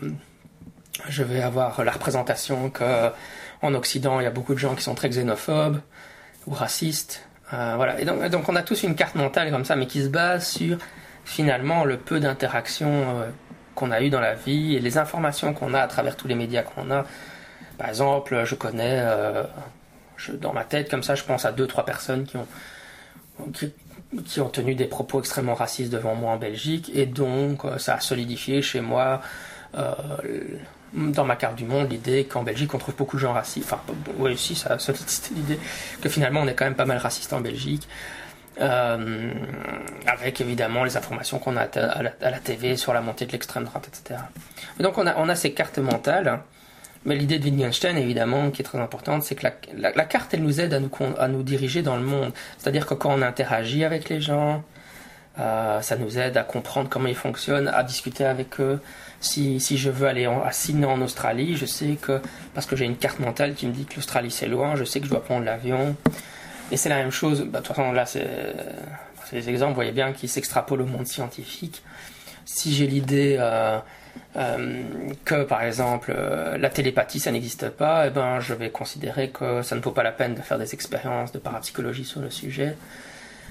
je 1.09 1.23
vais 1.23 1.43
avoir 1.43 1.83
la 1.83 1.93
représentation 1.93 2.71
que 2.71 3.11
en 3.63 3.75
Occident, 3.75 4.21
il 4.21 4.25
y 4.25 4.27
a 4.27 4.31
beaucoup 4.31 4.55
de 4.55 4.59
gens 4.59 4.75
qui 4.75 4.83
sont 4.83 4.95
très 4.95 5.09
xénophobes 5.09 5.81
ou 6.47 6.53
racistes. 6.53 7.27
voilà. 7.51 7.99
Et 8.01 8.05
donc, 8.05 8.23
donc, 8.29 8.49
on 8.49 8.57
a 8.57 8.63
tous 8.63 8.83
une 8.83 8.95
carte 8.95 9.15
mentale 9.15 9.51
comme 9.51 9.65
ça, 9.65 9.77
mais 9.77 9.87
qui 9.87 10.03
se 10.03 10.09
base 10.09 10.47
sur 10.47 10.77
finalement 11.25 11.85
le 11.85 11.97
peu 11.97 12.21
d'interactions 12.21 13.25
qu'on 13.75 13.91
a 13.91 14.03
eu 14.03 14.11
dans 14.11 14.21
la 14.21 14.35
vie 14.35 14.77
et 14.77 14.81
les 14.81 14.99
informations 14.99 15.55
qu'on 15.55 15.73
a 15.73 15.81
à 15.81 15.89
travers 15.89 16.17
tous 16.17 16.29
les 16.29 16.35
médias 16.35 16.63
qu'on 16.63 16.91
a. 16.91 17.05
Par 17.79 17.89
exemple, 17.89 18.45
je 18.45 18.55
connais 18.55 19.03
dans 20.41 20.53
ma 20.53 20.65
tête, 20.65 20.91
comme 20.91 21.03
ça, 21.03 21.15
je 21.15 21.25
pense 21.25 21.45
à 21.45 21.53
deux, 21.53 21.67
trois 21.67 21.85
personnes 21.85 22.25
qui 22.25 22.37
ont, 22.37 22.47
qui, 24.25 24.41
ont 24.41 24.49
tenu 24.49 24.75
des 24.75 24.87
propos 24.87 25.21
extrêmement 25.21 25.55
racistes 25.55 25.93
devant 25.93 26.15
moi 26.15 26.33
en 26.33 26.37
Belgique, 26.37 26.91
et 26.95 27.07
donc 27.07 27.65
euh, 27.65 27.79
ça 27.79 27.95
a 27.95 28.01
solidifié 28.01 28.63
chez 28.63 28.81
moi, 28.81 29.21
euh, 29.77 29.93
dans 30.93 31.25
ma 31.25 31.37
carte 31.37 31.57
du 31.57 31.65
monde, 31.65 31.91
l'idée 31.91 32.25
qu'en 32.25 32.43
Belgique 32.43 32.73
on 32.75 32.79
trouve 32.79 32.95
beaucoup 32.95 33.17
de 33.17 33.23
gens 33.23 33.33
racistes. 33.33 33.73
Enfin, 33.73 33.83
oui, 34.19 34.33
aussi, 34.33 34.55
ça 34.55 34.75
a 34.75 34.79
solidifié 34.79 35.35
l'idée 35.37 35.59
que 36.01 36.09
finalement 36.09 36.41
on 36.41 36.47
est 36.47 36.55
quand 36.55 36.65
même 36.65 36.77
pas 36.77 36.87
mal 36.87 36.99
raciste 36.99 37.33
en 37.33 37.41
Belgique. 37.41 37.89
Euh, 38.61 39.33
avec 40.07 40.41
évidemment 40.41 40.85
les 40.85 40.97
informations 40.97 41.41
qu'on 41.41 41.57
a 41.57 41.63
à 41.63 42.03
la, 42.03 42.39
TV 42.39 42.77
sur 42.77 42.95
la 42.95 43.01
montée 43.01 43.27
de 43.27 43.33
l'extrême 43.33 43.65
droite, 43.65 43.89
etc. 43.89 44.21
donc 44.79 44.97
on 44.97 45.09
a, 45.09 45.17
on 45.17 45.29
a 45.29 45.35
ces 45.35 45.53
cartes 45.53 45.79
mentales 45.79 46.41
mais 47.05 47.17
l'idée 47.17 47.39
de 47.39 47.45
Wittgenstein, 47.45 47.97
évidemment, 47.99 48.51
qui 48.51 48.63
est 48.63 48.65
très 48.65 48.79
importante, 48.79 49.23
c'est 49.23 49.35
que 49.35 49.47
la, 49.77 50.05
carte, 50.05 50.33
elle 50.33 50.43
nous 50.43 50.61
aide 50.61 50.73
à 50.73 50.81
nous, 50.81 50.91
à 51.19 51.29
nous 51.29 51.43
diriger 51.43 51.83
dans 51.83 51.97
le 51.97 52.03
monde. 52.03 52.33
C'est-à-dire 52.59 52.87
que 52.87 52.95
quand 52.95 53.13
on 53.13 53.21
interagit 53.21 53.85
avec 53.85 54.09
les 54.09 54.23
gens, 54.23 54.63
euh, 55.39 55.81
ça 55.83 55.97
nous 55.97 56.19
aide 56.19 56.37
à 56.39 56.45
comprendre 56.45 56.89
comment 56.89 57.09
ils 57.09 57.15
fonctionnent, 57.15 57.69
à 57.69 57.83
discuter 57.83 58.25
avec 58.25 58.59
eux. 58.59 58.81
Si, 59.21 59.61
si 59.61 59.77
je 59.77 59.91
veux 59.91 60.07
aller 60.07 60.25
à 60.27 60.51
Sydney 60.53 60.87
en 60.87 61.01
Australie, 61.03 61.57
je 61.57 61.67
sais 61.67 61.99
que, 62.01 62.21
parce 62.55 62.67
que 62.67 62.75
j'ai 62.75 62.87
une 62.87 62.97
carte 62.97 63.19
mentale 63.19 63.55
qui 63.55 63.67
me 63.67 63.73
dit 63.73 63.85
que 63.85 63.97
l'Australie 63.97 64.31
c'est 64.31 64.49
loin, 64.49 64.77
je 64.77 64.85
sais 64.85 65.01
que 65.01 65.07
je 65.07 65.11
dois 65.11 65.23
prendre 65.23 65.45
l'avion. 65.45 65.97
Et 66.71 66.77
c'est 66.79 66.89
la 66.89 66.97
même 66.97 67.11
chose, 67.11 67.43
bah, 67.43 67.61
de 67.61 67.67
toute 67.67 67.77
façon 67.77 67.93
là 67.93 68.07
c'est 68.07 68.27
des 69.33 69.49
exemples, 69.49 69.71
vous 69.71 69.77
voyez 69.77 69.93
bien, 69.93 70.13
qui 70.13 70.29
s'extrapolent 70.29 70.83
au 70.83 70.87
monde 70.87 71.07
scientifique. 71.07 71.83
Si 72.47 72.73
j'ai 72.75 72.87
l'idée... 72.87 73.37
Euh, 73.39 73.79
euh, 74.37 74.83
que 75.25 75.45
par 75.45 75.63
exemple 75.63 76.13
euh, 76.17 76.59
la 76.59 76.69
télépathie 76.69 77.21
ça 77.21 77.31
n'existe 77.31 77.69
pas, 77.69 78.09
eh 78.09 78.11
ben 78.11 78.41
je 78.41 78.53
vais 78.53 78.71
considérer 78.71 79.31
que 79.31 79.63
ça 79.63 79.77
ne 79.77 79.81
vaut 79.81 79.93
pas 79.93 80.03
la 80.03 80.11
peine 80.11 80.35
de 80.35 80.41
faire 80.41 80.59
des 80.59 80.75
expériences 80.75 81.31
de 81.31 81.39
parapsychologie 81.39 82.05
sur 82.05 82.21
le 82.21 82.31
sujet. 82.31 82.77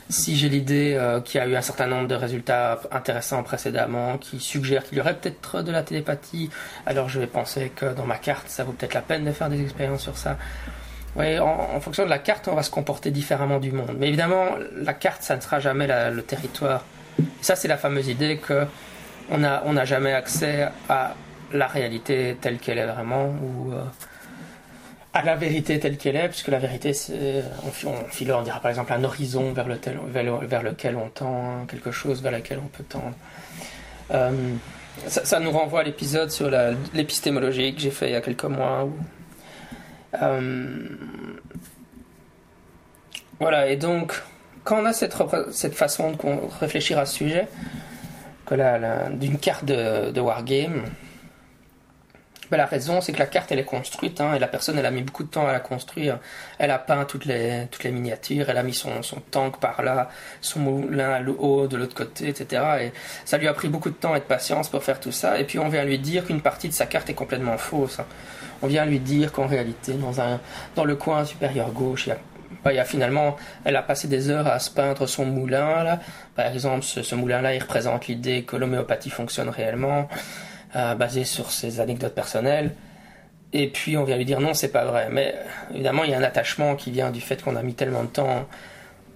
Si 0.09 0.35
j'ai 0.35 0.49
l'idée 0.49 0.95
euh, 0.95 1.21
qu'il 1.21 1.39
y 1.39 1.41
a 1.41 1.47
eu 1.47 1.55
un 1.55 1.61
certain 1.61 1.87
nombre 1.87 2.09
de 2.09 2.15
résultats 2.15 2.81
intéressants 2.91 3.41
précédemment 3.43 4.17
qui 4.17 4.41
suggèrent 4.41 4.83
qu'il 4.83 4.97
y 4.97 5.01
aurait 5.01 5.15
peut-être 5.15 5.61
de 5.61 5.71
la 5.71 5.83
télépathie, 5.83 6.49
alors 6.85 7.07
je 7.07 7.19
vais 7.19 7.27
penser 7.27 7.71
que 7.73 7.93
dans 7.93 8.05
ma 8.05 8.17
carte 8.17 8.49
ça 8.49 8.65
vaut 8.65 8.73
peut-être 8.73 8.93
la 8.93 9.01
peine 9.01 9.23
de 9.23 9.31
faire 9.31 9.49
des 9.49 9.61
expériences 9.61 10.01
sur 10.01 10.17
ça. 10.17 10.37
Oui, 11.15 11.37
en, 11.39 11.79
fonction 11.79 12.05
de 12.05 12.09
la 12.09 12.17
carte, 12.17 12.47
on 12.47 12.55
va 12.55 12.63
se 12.63 12.71
comporter 12.71 13.11
différemment 13.11 13.59
du 13.59 13.71
monde. 13.71 13.95
Mais 13.99 14.07
évidemment, 14.07 14.47
la 14.75 14.95
carte, 14.95 15.21
ça 15.21 15.35
ne 15.35 15.41
sera 15.41 15.59
jamais 15.59 15.87
le 16.11 16.23
territoire. 16.23 16.83
ça, 17.41 17.55
c'est 17.55 17.67
la 17.67 17.77
fameuse 17.77 18.07
idée 18.07 18.37
que 18.37 18.65
on 19.29 19.37
n'a 19.37 19.63
on 19.65 19.85
jamais 19.85 20.13
accès 20.13 20.67
à 20.89 21.15
la 21.51 21.67
réalité 21.67 22.37
telle 22.41 22.57
qu'elle 22.57 22.79
est 22.79 22.85
vraiment 22.85 23.27
ou 23.27 23.73
euh, 23.73 23.83
à 25.13 25.21
la 25.21 25.35
vérité 25.35 25.79
telle 25.79 25.97
qu'elle 25.97 26.15
est, 26.15 26.27
puisque 26.27 26.47
la 26.47 26.57
vérité, 26.57 26.93
c'est, 26.93 27.43
on, 27.63 27.89
on, 27.89 28.33
on 28.33 28.41
dira 28.41 28.59
par 28.59 28.69
exemple 28.69 28.91
un 28.93 29.03
horizon 29.03 29.53
vers, 29.53 29.67
lequel 29.67 30.95
on 30.95 31.09
tend, 31.09 31.65
quelque 31.67 31.91
chose 31.91 32.21
vers 32.23 32.31
lequel 32.31 32.59
on 32.63 32.67
peut 32.67 32.83
tendre. 32.83 33.13
Euh, 34.11 34.31
ça, 35.07 35.39
nous 35.39 35.51
renvoie 35.51 35.81
à 35.81 35.83
l'épisode 35.83 36.31
sur 36.31 36.49
l'épistémologie 36.93 37.75
que 37.75 37.81
j'ai 37.81 37.91
fait 37.91 38.09
il 38.09 38.13
y 38.13 38.15
a 38.15 38.21
quelques 38.21 38.43
mois. 38.45 38.89
Euh, 40.21 40.87
voilà, 43.39 43.67
et 43.67 43.75
donc, 43.75 44.13
quand 44.63 44.81
on 44.81 44.85
a 44.85 44.93
cette, 44.93 45.15
cette 45.51 45.75
façon 45.75 46.11
de 46.11 46.17
réfléchir 46.59 46.97
à 46.97 47.05
ce 47.05 47.15
sujet, 47.15 47.47
d'une 48.49 49.37
carte 49.37 49.65
de, 49.65 50.19
wargame, 50.19 50.83
ben, 52.51 52.57
la 52.57 52.65
raison, 52.67 53.01
c'est 53.01 53.13
que 53.13 53.19
la 53.19 53.25
carte, 53.25 53.51
elle 53.51 53.57
est 53.57 53.63
construite, 53.63 54.21
hein, 54.21 54.35
et 54.35 54.39
la 54.39 54.47
personne, 54.47 54.77
elle 54.77 54.85
a 54.85 54.91
mis 54.91 55.01
beaucoup 55.01 55.23
de 55.23 55.29
temps 55.29 55.47
à 55.47 55.51
la 55.51 55.59
construire. 55.59 56.19
Elle 56.59 56.69
a 56.69 56.77
peint 56.77 57.03
toutes 57.05 57.25
les, 57.25 57.67
toutes 57.71 57.83
les 57.83 57.91
miniatures, 57.91 58.47
elle 58.47 58.57
a 58.57 58.63
mis 58.63 58.75
son, 58.75 59.01
son 59.01 59.21
tank 59.31 59.59
par 59.59 59.81
là, 59.81 60.09
son 60.39 60.59
moulin 60.59 61.13
à 61.13 61.21
haut 61.23 61.67
de 61.67 61.77
l'autre 61.77 61.95
côté, 61.95 62.27
etc. 62.27 62.63
Et 62.81 62.91
ça 63.25 63.39
lui 63.39 63.47
a 63.47 63.53
pris 63.53 63.69
beaucoup 63.69 63.89
de 63.89 63.95
temps 63.95 64.13
et 64.13 64.19
de 64.19 64.25
patience 64.25 64.69
pour 64.69 64.83
faire 64.83 64.99
tout 64.99 65.11
ça. 65.11 65.39
Et 65.39 65.45
puis 65.45 65.57
on 65.57 65.67
vient 65.67 65.83
lui 65.83 65.97
dire 65.97 66.25
qu'une 66.25 66.41
partie 66.41 66.67
de 66.67 66.73
sa 66.73 66.85
carte 66.85 67.09
est 67.09 67.15
complètement 67.15 67.57
fausse. 67.57 67.99
On 68.61 68.67
vient 68.67 68.85
lui 68.85 68.99
dire 68.99 69.31
qu'en 69.31 69.47
réalité, 69.47 69.93
dans, 69.93 70.21
un, 70.21 70.39
dans 70.75 70.85
le 70.85 70.95
coin 70.95 71.25
supérieur 71.25 71.71
gauche, 71.71 72.05
il 72.05 72.09
y 72.09 72.13
a 72.13 72.17
il 72.71 72.75
y 72.75 72.79
a 72.79 72.85
finalement, 72.85 73.35
elle 73.65 73.75
a 73.75 73.81
passé 73.81 74.07
des 74.07 74.29
heures 74.29 74.47
à 74.47 74.59
se 74.59 74.69
peindre 74.69 75.07
son 75.07 75.25
moulin. 75.25 75.83
Là. 75.83 75.99
Par 76.35 76.47
exemple, 76.47 76.83
ce, 76.83 77.15
moulin-là, 77.15 77.53
il 77.55 77.61
représente 77.61 78.07
l'idée 78.07 78.43
que 78.43 78.55
l'homéopathie 78.55 79.09
fonctionne 79.09 79.49
réellement. 79.49 80.07
Euh, 80.75 80.95
basé 80.95 81.23
sur 81.23 81.51
ses 81.51 81.79
anecdotes 81.79 82.15
personnelles. 82.15 82.71
Et 83.53 83.67
puis 83.67 83.95
on 83.95 84.03
vient 84.05 84.17
lui 84.17 84.25
dire 84.25 84.39
non, 84.39 84.55
c'est 84.55 84.71
pas 84.71 84.85
vrai. 84.85 85.09
Mais 85.11 85.35
évidemment, 85.71 86.03
il 86.03 86.09
y 86.09 86.15
a 86.15 86.17
un 86.17 86.23
attachement 86.23 86.75
qui 86.75 86.89
vient 86.89 87.11
du 87.11 87.21
fait 87.21 87.43
qu'on 87.43 87.55
a 87.55 87.61
mis 87.61 87.75
tellement 87.75 88.01
de 88.01 88.07
temps 88.07 88.47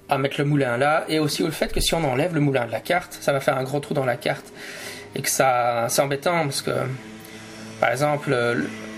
à 0.07 0.19
mettre 0.19 0.35
le 0.37 0.45
moulin 0.45 0.77
là, 0.77 1.03
et 1.09 1.17
aussi 1.17 1.41
au 1.41 1.49
fait 1.49 1.73
que 1.73 1.79
si 1.79 1.95
on 1.95 2.03
enlève 2.03 2.35
le 2.35 2.41
moulin 2.41 2.67
de 2.67 2.71
la 2.71 2.79
carte, 2.79 3.17
ça 3.19 3.33
va 3.33 3.39
faire 3.39 3.57
un 3.57 3.63
gros 3.63 3.79
trou 3.79 3.95
dans 3.95 4.05
la 4.05 4.17
carte. 4.17 4.45
Et 5.15 5.21
que 5.23 5.29
ça, 5.31 5.87
c'est 5.89 6.01
embêtant 6.03 6.43
parce 6.43 6.61
que, 6.61 6.71
par 7.79 7.89
exemple, 7.89 8.37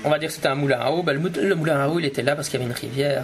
on 0.03 0.09
va 0.09 0.19
dire 0.19 0.27
que 0.27 0.35
c'était 0.35 0.49
un 0.49 0.55
moulin 0.55 0.79
à 0.81 0.91
eau, 0.91 1.01
ben, 1.01 1.13
le, 1.13 1.55
moulin 1.55 1.79
à 1.79 1.87
eau 1.87 1.99
il 1.99 2.05
était 2.05 2.23
là 2.23 2.35
parce 2.35 2.49
qu'il 2.49 2.59
y 2.59 2.63
avait 2.63 2.69
une 2.69 2.77
rivière, 2.77 3.23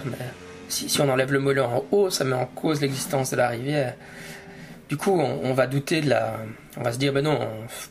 si, 0.68 1.00
on 1.00 1.08
enlève 1.08 1.32
le 1.32 1.38
moulin 1.38 1.64
en 1.64 1.84
haut, 1.90 2.10
ça 2.10 2.24
met 2.24 2.34
en 2.34 2.46
cause 2.46 2.80
l'existence 2.80 3.30
de 3.30 3.36
la 3.36 3.48
rivière. 3.48 3.94
Du 4.88 4.96
coup, 4.96 5.20
on, 5.20 5.52
va 5.52 5.66
douter 5.66 6.00
de 6.00 6.10
la. 6.10 6.36
On 6.76 6.82
va 6.82 6.92
se 6.92 6.98
dire, 6.98 7.12
ben 7.12 7.24
non, 7.24 7.40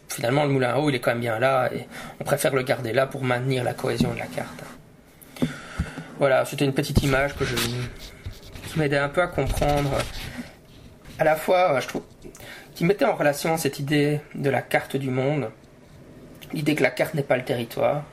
finalement, 0.07 0.45
le 0.45 0.51
moulin 0.51 0.75
à 0.75 0.79
eau, 0.79 0.89
il 0.89 0.95
est 0.95 0.99
quand 0.99 1.11
même 1.11 1.19
bien 1.19 1.39
là, 1.39 1.69
et 1.73 1.88
on 2.21 2.23
préfère 2.23 2.55
le 2.55 2.63
garder 2.63 2.93
là 2.93 3.05
pour 3.05 3.23
maintenir 3.23 3.63
la 3.63 3.73
cohésion 3.73 4.13
de 4.13 4.19
la 4.19 4.27
carte. 4.27 4.63
Voilà, 6.19 6.45
c'était 6.45 6.63
une 6.63 6.73
petite 6.73 7.03
image 7.03 7.35
que 7.35 7.43
je, 7.43 7.55
qui 7.55 8.79
m'aidait 8.79 8.97
un 8.97 9.09
peu 9.09 9.21
à 9.21 9.27
comprendre, 9.27 9.91
à 11.19 11.23
la 11.25 11.35
fois, 11.35 11.77
je 11.81 11.88
trouve, 11.88 12.03
qui 12.75 12.85
mettait 12.85 13.05
en 13.05 13.15
relation 13.15 13.57
cette 13.57 13.79
idée 13.79 14.21
de 14.33 14.49
la 14.49 14.61
carte 14.61 14.95
du 14.95 15.09
monde, 15.09 15.49
l'idée 16.53 16.75
que 16.75 16.83
la 16.83 16.91
carte 16.91 17.13
n'est 17.13 17.23
pas 17.23 17.35
le 17.35 17.43
territoire, 17.43 18.03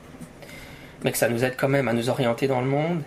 mais 1.03 1.11
que 1.13 1.17
ça 1.17 1.29
nous 1.29 1.45
aide 1.45 1.55
quand 1.57 1.69
même 1.69 1.87
à 1.87 1.93
nous 1.93 2.09
orienter 2.09 2.47
dans 2.47 2.59
le 2.59 2.67
monde, 2.67 3.03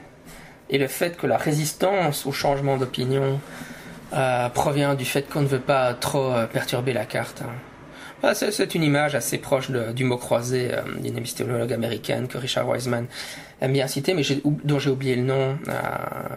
et 0.70 0.78
le 0.78 0.88
fait 0.88 1.16
que 1.16 1.26
la 1.26 1.36
résistance 1.36 2.26
au 2.26 2.32
changement 2.32 2.76
d'opinion, 2.76 3.40
euh, 4.12 4.48
provient 4.50 4.94
du 4.94 5.04
fait 5.04 5.28
qu'on 5.28 5.42
ne 5.42 5.48
veut 5.48 5.58
pas 5.58 5.92
trop 5.92 6.32
euh, 6.32 6.46
perturber 6.46 6.92
la 6.92 7.04
carte. 7.04 7.42
Hein. 7.42 8.34
c'est 8.34 8.74
une 8.76 8.84
image 8.84 9.16
assez 9.16 9.36
proche 9.36 9.68
du 9.70 10.04
mot 10.04 10.16
croisé 10.16 10.68
euh, 10.72 10.82
d'une 11.00 11.18
épistémologue 11.18 11.72
américaine 11.72 12.28
que 12.28 12.38
Richard 12.38 12.68
Wiseman 12.68 13.06
aime 13.60 13.72
bien 13.72 13.88
citer, 13.88 14.14
mais 14.14 14.22
dont 14.62 14.78
j'ai 14.78 14.90
oublié 14.90 15.16
le 15.16 15.22
nom. 15.22 15.58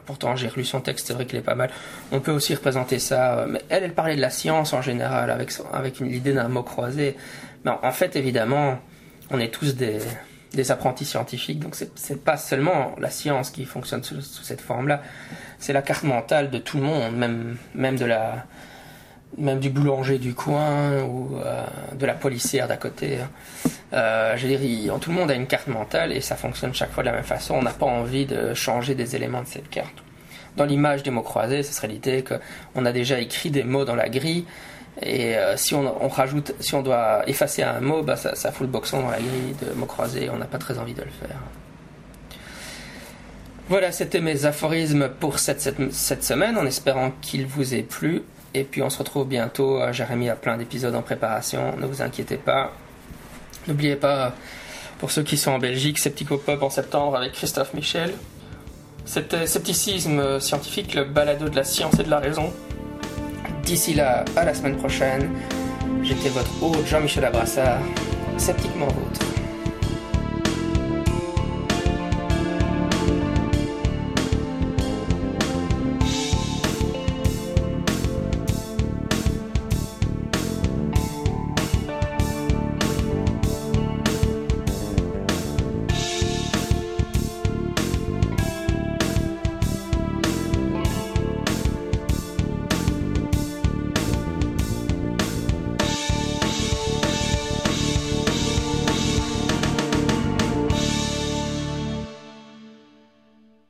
pourtant, 0.07 0.35
j'ai 0.35 0.47
relu 0.47 0.65
son 0.65 0.81
texte, 0.81 1.07
c'est 1.07 1.13
vrai 1.13 1.27
qu'il 1.27 1.37
est 1.37 1.43
pas 1.43 1.53
mal. 1.53 1.69
On 2.11 2.21
peut 2.21 2.31
aussi 2.31 2.55
représenter 2.55 2.97
ça. 2.97 3.45
mais 3.47 3.61
elle, 3.69 3.83
elle 3.83 3.93
parlait 3.93 4.15
de 4.15 4.21
la 4.21 4.31
science 4.31 4.73
en 4.73 4.81
général, 4.81 5.29
avec, 5.29 5.51
avec 5.71 5.99
l'idée 5.99 6.33
d'un 6.33 6.47
mot 6.47 6.63
croisé. 6.63 7.15
Mais 7.65 7.71
en, 7.83 7.91
fait, 7.91 8.15
évidemment, 8.15 8.79
on 9.29 9.39
est 9.39 9.53
tous 9.53 9.75
des, 9.75 9.99
des 10.53 10.71
apprentis 10.71 11.05
scientifiques, 11.05 11.59
donc 11.59 11.75
c'est 11.75 12.23
pas 12.23 12.37
seulement 12.37 12.95
la 12.99 13.09
science 13.09 13.51
qui 13.51 13.65
fonctionne 13.65 14.03
sous 14.03 14.43
cette 14.43 14.61
forme-là 14.61 15.01
c'est 15.59 15.73
la 15.73 15.81
carte 15.81 16.03
mentale 16.03 16.49
de 16.49 16.57
tout 16.57 16.77
le 16.77 16.83
monde, 16.83 17.15
même, 17.15 17.57
même 17.75 17.97
de 17.97 18.05
la, 18.05 18.45
même 19.37 19.59
du 19.59 19.69
boulanger 19.69 20.17
du 20.17 20.33
coin 20.33 21.03
ou 21.03 21.37
euh, 21.37 21.63
de 21.93 22.05
la 22.05 22.13
policière 22.13 22.67
d'à 22.67 22.77
côté. 22.77 23.19
Hein. 23.19 23.29
Euh, 23.93 24.37
je 24.37 24.47
veux 24.47 24.57
dire, 24.57 24.99
tout 24.99 25.09
le 25.09 25.15
monde 25.17 25.29
a 25.29 25.35
une 25.35 25.47
carte 25.47 25.67
mentale 25.67 26.13
et 26.13 26.21
ça 26.21 26.35
fonctionne 26.35 26.73
chaque 26.73 26.91
fois 26.91 27.03
de 27.03 27.09
la 27.09 27.15
même 27.15 27.23
façon. 27.23 27.55
On 27.55 27.61
n'a 27.61 27.71
pas 27.71 27.85
envie 27.85 28.25
de 28.25 28.53
changer 28.53 28.95
des 28.95 29.15
éléments 29.15 29.41
de 29.41 29.47
cette 29.47 29.69
carte. 29.69 30.03
Dans 30.55 30.65
l'image 30.65 31.03
des 31.03 31.11
mots 31.11 31.21
croisés, 31.21 31.61
ce 31.61 31.73
serait 31.73 31.87
l'idée 31.87 32.23
qu'on 32.23 32.85
a 32.85 32.91
déjà 32.91 33.19
écrit 33.19 33.51
des 33.51 33.63
mots 33.63 33.85
dans 33.85 33.95
la 33.95 34.09
grille 34.09 34.45
et 35.01 35.37
euh, 35.37 35.55
si 35.55 35.73
on, 35.75 36.07
rajoute, 36.09 36.53
si 36.59 36.75
on 36.75 36.81
doit 36.81 37.21
effacer 37.27 37.63
un 37.63 37.79
mot, 37.79 38.03
bah, 38.03 38.17
ça, 38.17 38.51
fout 38.51 38.61
le 38.61 38.71
boxon 38.71 39.01
dans 39.01 39.09
la 39.09 39.19
grille 39.19 39.55
de 39.61 39.73
mots 39.73 39.85
croisés. 39.85 40.29
On 40.29 40.37
n'a 40.37 40.45
pas 40.45 40.57
très 40.57 40.77
envie 40.77 40.93
de 40.93 41.01
le 41.01 41.09
faire. 41.09 41.37
Voilà, 43.69 43.91
c'était 43.91 44.19
mes 44.19 44.45
aphorismes 44.45 45.09
pour 45.09 45.39
cette, 45.39 45.61
cette, 45.91 46.23
semaine, 46.23 46.57
en 46.57 46.65
espérant 46.65 47.11
qu'ils 47.21 47.45
vous 47.45 47.73
aient 47.75 47.83
plu. 47.83 48.23
Et 48.53 48.63
puis 48.63 48.81
on 48.81 48.89
se 48.89 48.97
retrouve 48.97 49.27
bientôt. 49.27 49.79
Jérémy 49.91 50.29
a 50.29 50.35
plein 50.35 50.57
d'épisodes 50.57 50.95
en 50.95 51.03
préparation, 51.03 51.77
ne 51.77 51.85
vous 51.85 52.01
inquiétez 52.01 52.37
pas. 52.37 52.73
N'oubliez 53.67 53.95
pas, 53.95 54.33
pour 54.97 55.11
ceux 55.11 55.23
qui 55.23 55.37
sont 55.37 55.51
en 55.51 55.59
Belgique, 55.59 55.99
Pop 56.27 56.63
en 56.63 56.69
septembre 56.69 57.15
avec 57.15 57.33
Christophe 57.33 57.73
Michel. 57.73 58.13
C'était 59.05 59.47
Scepticisme 59.47 60.39
scientifique, 60.39 60.93
le 60.95 61.05
balado 61.05 61.47
de 61.47 61.55
la 61.55 61.63
science 61.63 61.99
et 61.99 62.03
de 62.03 62.09
la 62.09 62.19
raison. 62.19 62.51
D'ici 63.69 63.93
là, 63.93 64.25
à 64.35 64.45
la 64.45 64.55
semaine 64.55 64.77
prochaine. 64.77 65.29
J'étais 66.01 66.29
votre 66.29 66.49
hôte 66.63 66.87
Jean-Michel 66.87 67.23
Abrassard, 67.23 67.77
sceptiquement 68.35 68.87
vôtre. 68.87 69.28